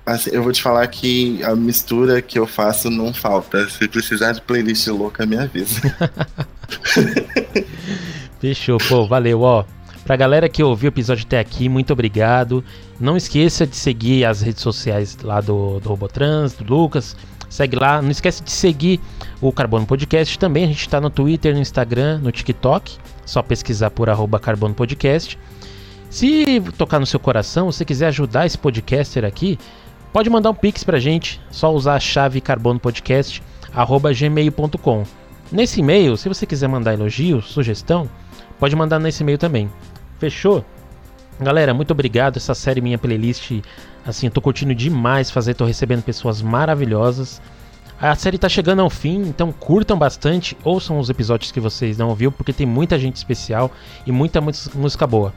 assim, 0.04 0.30
eu 0.32 0.42
vou 0.42 0.52
te 0.52 0.62
falar 0.62 0.86
que 0.86 1.42
a 1.44 1.54
mistura 1.54 2.20
que 2.20 2.38
eu 2.38 2.46
faço 2.46 2.90
não 2.90 3.12
falta. 3.12 3.68
Se 3.68 3.86
precisar 3.88 4.32
de 4.32 4.40
playlist 4.40 4.86
louca, 4.88 5.26
me 5.26 5.36
avisa. 5.36 5.80
Fechou, 8.40 8.78
pô, 8.88 9.06
valeu, 9.06 9.42
ó. 9.42 9.64
Pra 10.04 10.16
galera 10.16 10.48
que 10.48 10.62
ouviu 10.62 10.88
o 10.88 10.92
episódio 10.92 11.24
até 11.24 11.38
aqui, 11.38 11.68
muito 11.68 11.92
obrigado. 11.92 12.64
Não 12.98 13.16
esqueça 13.16 13.66
de 13.66 13.76
seguir 13.76 14.24
as 14.24 14.42
redes 14.42 14.62
sociais 14.62 15.16
lá 15.22 15.40
do, 15.40 15.78
do 15.78 15.88
Robotrans, 15.88 16.54
do 16.54 16.64
Lucas. 16.64 17.16
Segue 17.48 17.76
lá. 17.76 18.02
Não 18.02 18.10
esquece 18.10 18.42
de 18.42 18.50
seguir 18.50 19.00
o 19.40 19.52
Carbono 19.52 19.86
Podcast 19.86 20.36
também. 20.38 20.64
A 20.64 20.68
gente 20.68 20.88
tá 20.88 21.00
no 21.00 21.10
Twitter, 21.10 21.54
no 21.54 21.60
Instagram, 21.60 22.18
no 22.18 22.32
TikTok. 22.32 22.96
Só 23.24 23.42
pesquisar 23.42 23.90
por 23.90 24.10
arroba 24.10 24.40
Carbono 24.40 24.74
Podcast. 24.74 25.38
Se 26.10 26.60
tocar 26.76 26.98
no 26.98 27.06
seu 27.06 27.20
coração, 27.20 27.70
se 27.70 27.84
quiser 27.84 28.08
ajudar 28.08 28.44
esse 28.44 28.58
podcaster 28.58 29.24
aqui, 29.24 29.58
pode 30.12 30.30
mandar 30.30 30.50
um 30.50 30.54
pix 30.54 30.84
pra 30.84 30.98
gente. 30.98 31.40
Só 31.50 31.72
usar 31.72 31.94
a 31.94 32.00
chave 32.00 32.40
carbonopodcast 32.40 33.42
arroba 33.74 34.12
gmail.com. 34.12 35.04
Nesse 35.50 35.80
e-mail, 35.80 36.16
se 36.16 36.28
você 36.28 36.46
quiser 36.46 36.68
mandar 36.68 36.94
elogio, 36.94 37.42
sugestão, 37.42 38.08
pode 38.58 38.76
mandar 38.76 38.98
nesse 38.98 39.22
e-mail 39.22 39.38
também. 39.38 39.70
Fechou? 40.18 40.64
Galera, 41.40 41.74
muito 41.74 41.90
obrigado. 41.90 42.36
Essa 42.36 42.54
série 42.54 42.80
minha 42.80 42.98
playlist, 42.98 43.60
assim, 44.06 44.26
eu 44.26 44.32
tô 44.32 44.40
curtindo 44.40 44.74
demais 44.74 45.30
fazer, 45.30 45.54
tô 45.54 45.64
recebendo 45.64 46.02
pessoas 46.02 46.40
maravilhosas. 46.40 47.40
A 48.00 48.14
série 48.16 48.38
tá 48.38 48.48
chegando 48.48 48.82
ao 48.82 48.90
fim, 48.90 49.20
então 49.22 49.52
curtam 49.52 49.96
bastante, 49.96 50.56
ouçam 50.64 50.98
os 50.98 51.08
episódios 51.08 51.52
que 51.52 51.60
vocês 51.60 51.98
não 51.98 52.08
ouviram, 52.08 52.32
porque 52.32 52.52
tem 52.52 52.66
muita 52.66 52.98
gente 52.98 53.16
especial 53.16 53.70
e 54.06 54.10
muita 54.10 54.40
música 54.40 55.06
boa. 55.06 55.32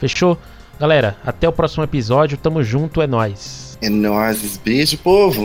Fechou? 0.00 0.38
Galera, 0.78 1.16
até 1.24 1.48
o 1.48 1.52
próximo 1.52 1.84
episódio, 1.84 2.38
tamo 2.38 2.62
junto, 2.62 3.02
é 3.02 3.06
nóis. 3.06 3.65
É 3.80 3.90
nóis, 3.90 4.56
beijo, 4.56 4.96
povo! 4.98 5.44